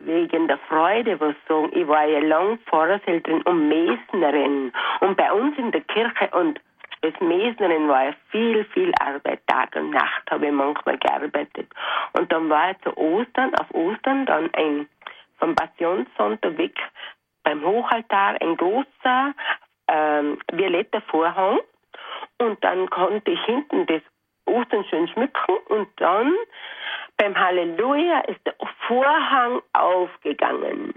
[0.00, 1.70] wegen der Freude was sagen.
[1.72, 4.72] Ich war ja lang Pfarrershälterin und Mesnerin.
[5.00, 6.60] Und bei uns in der Kirche und
[7.02, 9.46] als Mesnerin war ja viel, viel Arbeit.
[9.46, 11.68] Tag und Nacht habe ich manchmal gearbeitet.
[12.12, 14.88] Und dann war ich zu Ostern, auf Ostern, dann ein,
[15.38, 16.76] vom Passionssonntag weg
[17.42, 19.34] beim Hochaltar ein großer
[19.88, 21.60] ähm, violetter Vorhang.
[22.38, 24.02] Und dann konnte ich hinten das
[24.46, 26.32] Ostern schön schmücken und dann
[27.16, 28.54] beim Halleluja ist der
[28.86, 30.94] Vorhang aufgegangen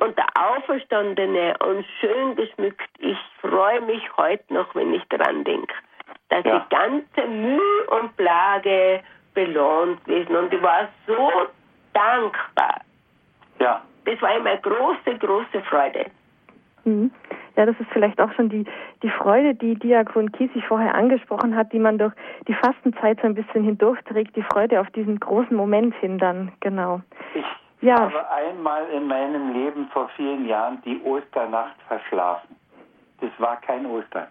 [0.00, 2.90] und der Auferstandene und schön geschmückt.
[2.98, 5.74] Ich freue mich heute noch, wenn ich daran denke,
[6.28, 6.58] dass ja.
[6.58, 9.02] die ganze Mühe und Plage
[9.34, 11.30] belohnt gewesen und ich war so
[11.92, 12.80] dankbar.
[13.58, 13.82] Ja.
[14.04, 16.06] Das war immer eine große, große Freude.
[16.84, 17.10] Mhm.
[17.56, 18.64] Ja, das ist vielleicht auch schon die,
[19.02, 22.12] die Freude, die Diakon Kiesig vorher angesprochen hat, die man durch
[22.46, 27.00] die Fastenzeit so ein bisschen hindurchträgt, die Freude auf diesen großen Moment hin dann, genau.
[27.34, 27.44] Ich
[27.80, 27.98] ja.
[27.98, 32.56] habe einmal in meinem Leben vor vielen Jahren die Osternacht verschlafen.
[33.20, 34.26] Das war kein Ostern.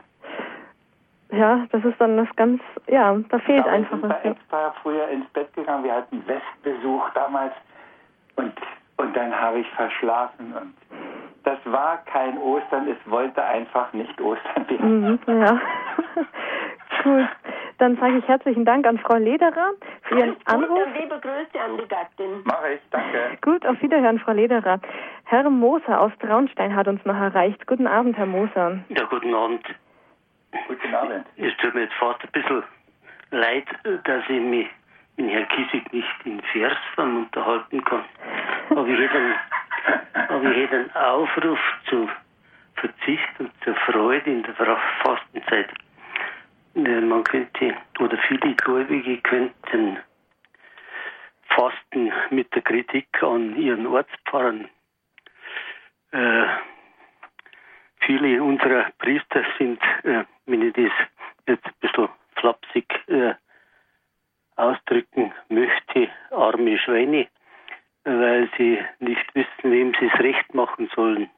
[1.32, 4.18] Ja, das ist dann das ganz, ja, da fehlt einfach was.
[4.18, 5.84] Ich bin extra früher ins Bett gegangen.
[5.84, 7.54] Wir hatten Westbesuch damals
[8.36, 8.54] und,
[8.98, 10.74] und dann habe ich verschlafen und
[11.46, 15.20] das war kein Ostern, es wollte einfach nicht Ostern werden.
[15.26, 15.62] Mhm, ja.
[17.04, 17.30] Gut.
[17.78, 19.72] Dann sage ich herzlichen Dank an Frau Lederer
[20.04, 20.80] für Ihren Anruf.
[20.86, 22.42] Und liebe Grüße an die Gattin.
[22.46, 23.38] Mache ich, danke.
[23.42, 24.80] Gut, auf Wiederhören, Frau Lederer.
[25.26, 27.68] Herr Moser aus Traunstein hat uns noch erreicht.
[27.68, 28.80] Guten Abend, Herr Moser.
[28.90, 29.66] Ja, guten Abend.
[30.68, 31.26] Guten Abend.
[31.36, 32.64] Es tut mir jetzt fast ein bisschen
[33.32, 33.66] leid,
[34.06, 34.68] dass ich mich
[35.18, 38.06] mit Herrn Kiesig nicht in Versform unterhalten kann.
[38.70, 39.36] Aber ich hätte
[40.14, 41.60] aber ich hätte einen Aufruf
[41.90, 42.10] zu
[42.76, 45.70] Verzicht und zur Freude in der Fastenzeit.
[46.74, 49.98] Man könnte, oder viele Gläubige könnten
[51.56, 54.68] fasten mit der Kritik an ihren Ortspfarrern.
[56.12, 56.46] Äh,
[58.00, 60.92] viele unserer Priester sind, äh, wenn ich das
[61.48, 63.36] jetzt ein bisschen flapsig äh,
[64.56, 67.28] ausdrücken möchte, arme Schweine,
[68.06, 71.30] weil sie nicht wissen, wem sie es recht machen sollen.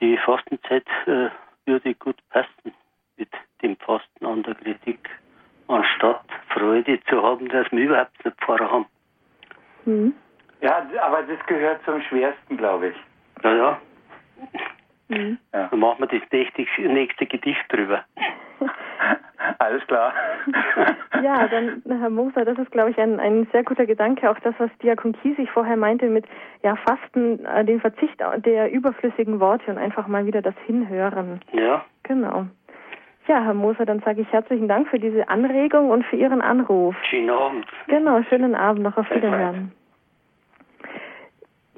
[0.00, 1.30] Die Fastenzeit äh,
[1.66, 2.74] würde gut passen
[3.16, 3.30] mit
[3.62, 5.08] dem Fasten an der Kritik,
[5.68, 8.86] anstatt Freude zu haben, dass wir überhaupt eine Pfarrer haben.
[9.84, 10.14] Mhm.
[10.60, 12.96] Ja, aber das gehört zum Schwersten, glaube ich.
[13.44, 13.80] Ja, ja.
[15.08, 15.38] Mhm.
[15.52, 15.68] ja.
[15.68, 18.04] Dann machen wir das nächste, nächste Gedicht drüber.
[19.58, 20.12] Alles klar.
[21.22, 24.30] ja, dann, Herr Moser, das ist, glaube ich, ein, ein sehr guter Gedanke.
[24.30, 26.24] Auch das, was Diakon Kiesig vorher meinte mit
[26.62, 31.40] ja, Fasten, äh, den Verzicht der überflüssigen Worte und einfach mal wieder das Hinhören.
[31.52, 31.84] Ja.
[32.02, 32.46] Genau.
[33.28, 36.96] Ja, Herr Moser, dann sage ich herzlichen Dank für diese Anregung und für Ihren Anruf.
[37.10, 37.66] Schönen Abend.
[37.86, 39.72] Genau, schönen Abend noch auf Wiederhören.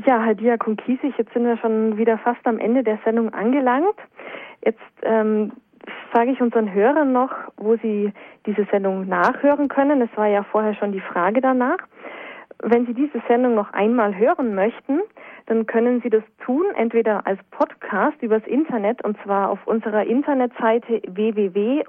[0.06, 3.96] Ja, Herr Diakon Kiesig, jetzt sind wir schon wieder fast am Ende der Sendung angelangt.
[4.64, 5.52] Jetzt ähm,
[6.12, 8.12] sage ich unseren Hörern noch, wo sie
[8.46, 10.00] diese Sendung nachhören können.
[10.02, 11.78] Es war ja vorher schon die Frage danach.
[12.62, 15.00] Wenn Sie diese Sendung noch einmal hören möchten,
[15.46, 21.00] dann können Sie das tun, entweder als Podcast übers Internet und zwar auf unserer Internetseite
[21.08, 21.82] www.horeb.org.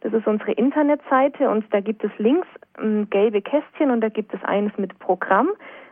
[0.00, 2.48] Das ist unsere Internetseite und da gibt es links
[2.80, 5.50] ähm, gelbe Kästchen und da gibt es eines mit Programm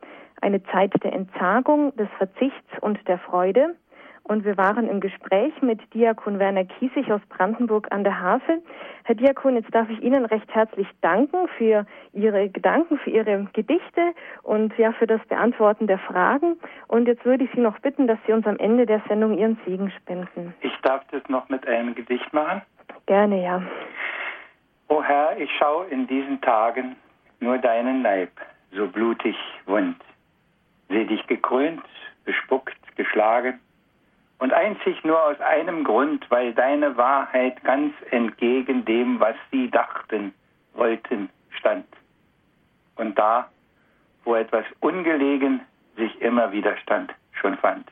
[0.40, 3.76] Eine Zeit der Entsagung, des Verzichts und der Freude.
[4.24, 8.62] Und wir waren im Gespräch mit Diakon Werner Kiesig aus Brandenburg an der Havel.
[9.04, 14.14] Herr Diakon, jetzt darf ich Ihnen recht herzlich danken für Ihre Gedanken, für Ihre Gedichte
[14.42, 16.56] und ja, für das Beantworten der Fragen.
[16.86, 19.58] Und jetzt würde ich Sie noch bitten, dass Sie uns am Ende der Sendung Ihren
[19.66, 20.54] Segen spenden.
[20.60, 22.62] Ich darf das noch mit einem Gedicht machen?
[23.06, 23.62] Gerne, ja.
[24.88, 26.94] O Herr, ich schaue in diesen Tagen
[27.40, 28.30] nur deinen Leib,
[28.70, 29.96] so blutig wund.
[30.88, 31.82] Seh dich gekrönt,
[32.24, 33.58] bespuckt, geschlagen
[34.42, 40.34] und einzig nur aus einem Grund, weil deine Wahrheit ganz entgegen dem, was sie dachten,
[40.74, 41.86] wollten, stand.
[42.96, 43.48] Und da,
[44.24, 45.60] wo etwas ungelegen
[45.96, 47.88] sich immer Widerstand schon fand.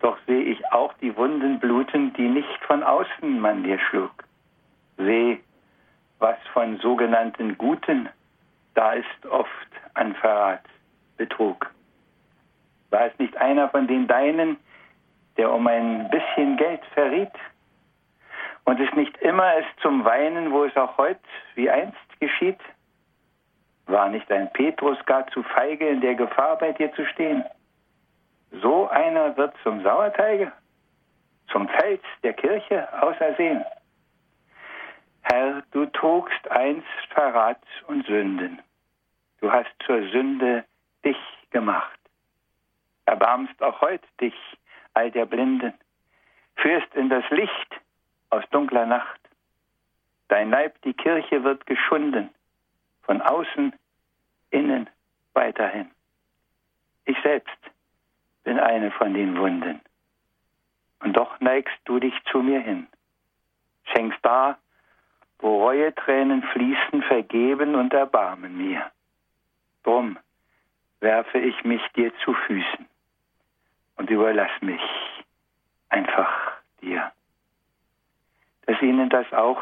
[0.00, 4.24] Doch sehe ich auch die Wunden bluten, die nicht von außen man dir schlug.
[4.98, 5.40] Seh,
[6.18, 8.10] was von sogenannten Guten
[8.74, 9.48] da ist oft
[9.94, 10.64] an Verrat,
[11.16, 11.70] Betrug.
[12.90, 14.58] War es nicht einer von den Deinen,
[15.36, 17.32] der um ein bisschen Geld verriet.
[18.64, 21.20] Und ist nicht immer es zum Weinen, wo es auch heute
[21.54, 22.60] wie einst geschieht?
[23.86, 27.44] War nicht ein Petrus gar zu feige, in der Gefahr bei dir zu stehen?
[28.62, 30.50] So einer wird zum Sauerteige,
[31.50, 33.64] zum Fels der Kirche ausersehen.
[35.22, 38.60] Herr, du trugst einst Verrat und Sünden.
[39.40, 40.64] Du hast zur Sünde
[41.04, 41.16] dich
[41.50, 41.98] gemacht.
[43.06, 44.34] Erbarmst auch heute dich
[44.94, 45.74] all der Blinden,
[46.56, 47.80] führst in das Licht
[48.30, 49.20] aus dunkler Nacht.
[50.28, 52.30] Dein Leib, die Kirche, wird geschunden,
[53.02, 53.72] von außen,
[54.50, 54.88] innen,
[55.34, 55.90] weiterhin.
[57.04, 57.58] Ich selbst
[58.44, 59.80] bin eine von den Wunden.
[61.00, 62.86] Und doch neigst du dich zu mir hin,
[63.84, 64.56] schenkst da,
[65.40, 68.90] wo Reuetränen fließen, Vergeben und Erbarmen mir.
[69.82, 70.18] Drum
[71.00, 72.86] werfe ich mich dir zu Füßen
[73.96, 74.82] und überlass mich
[75.88, 77.12] einfach dir.
[78.66, 79.60] Dass Ihnen das auch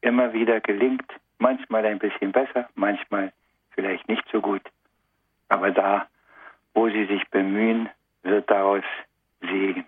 [0.00, 3.32] immer wieder gelingt, manchmal ein bisschen besser, manchmal
[3.70, 4.62] vielleicht nicht so gut,
[5.48, 6.06] aber da,
[6.74, 7.88] wo Sie sich bemühen,
[8.22, 8.84] wird daraus
[9.40, 9.84] Segen.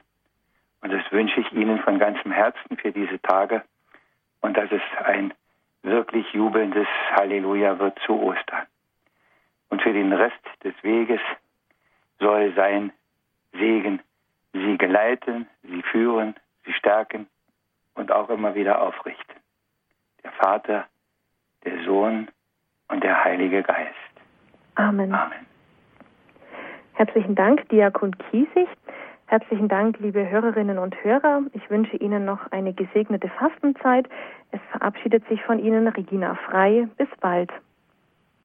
[0.83, 3.63] Und das wünsche ich Ihnen von ganzem Herzen für diese Tage
[4.41, 5.33] und dass es ein
[5.83, 8.67] wirklich jubelndes Halleluja wird zu Ostern.
[9.71, 11.21] Und für den Rest des Weges
[12.19, 12.93] soll sein
[13.59, 14.01] Segen
[14.53, 16.35] sie geleiten, sie führen,
[16.65, 17.27] sie stärken
[17.95, 19.37] und auch immer wieder aufrichten.
[20.23, 20.87] Der Vater,
[21.65, 22.29] der Sohn
[22.89, 23.95] und der Heilige Geist.
[24.77, 25.13] Amen.
[25.13, 25.47] Amen.
[26.95, 28.69] Herzlichen Dank, Diakon Kiesig.
[29.27, 31.43] Herzlichen Dank, liebe Hörerinnen und Hörer.
[31.55, 34.09] Ich wünsche Ihnen noch eine gesegnete Fastenzeit.
[34.53, 36.89] Es verabschiedet sich von Ihnen Regina Frei.
[36.97, 37.51] Bis bald.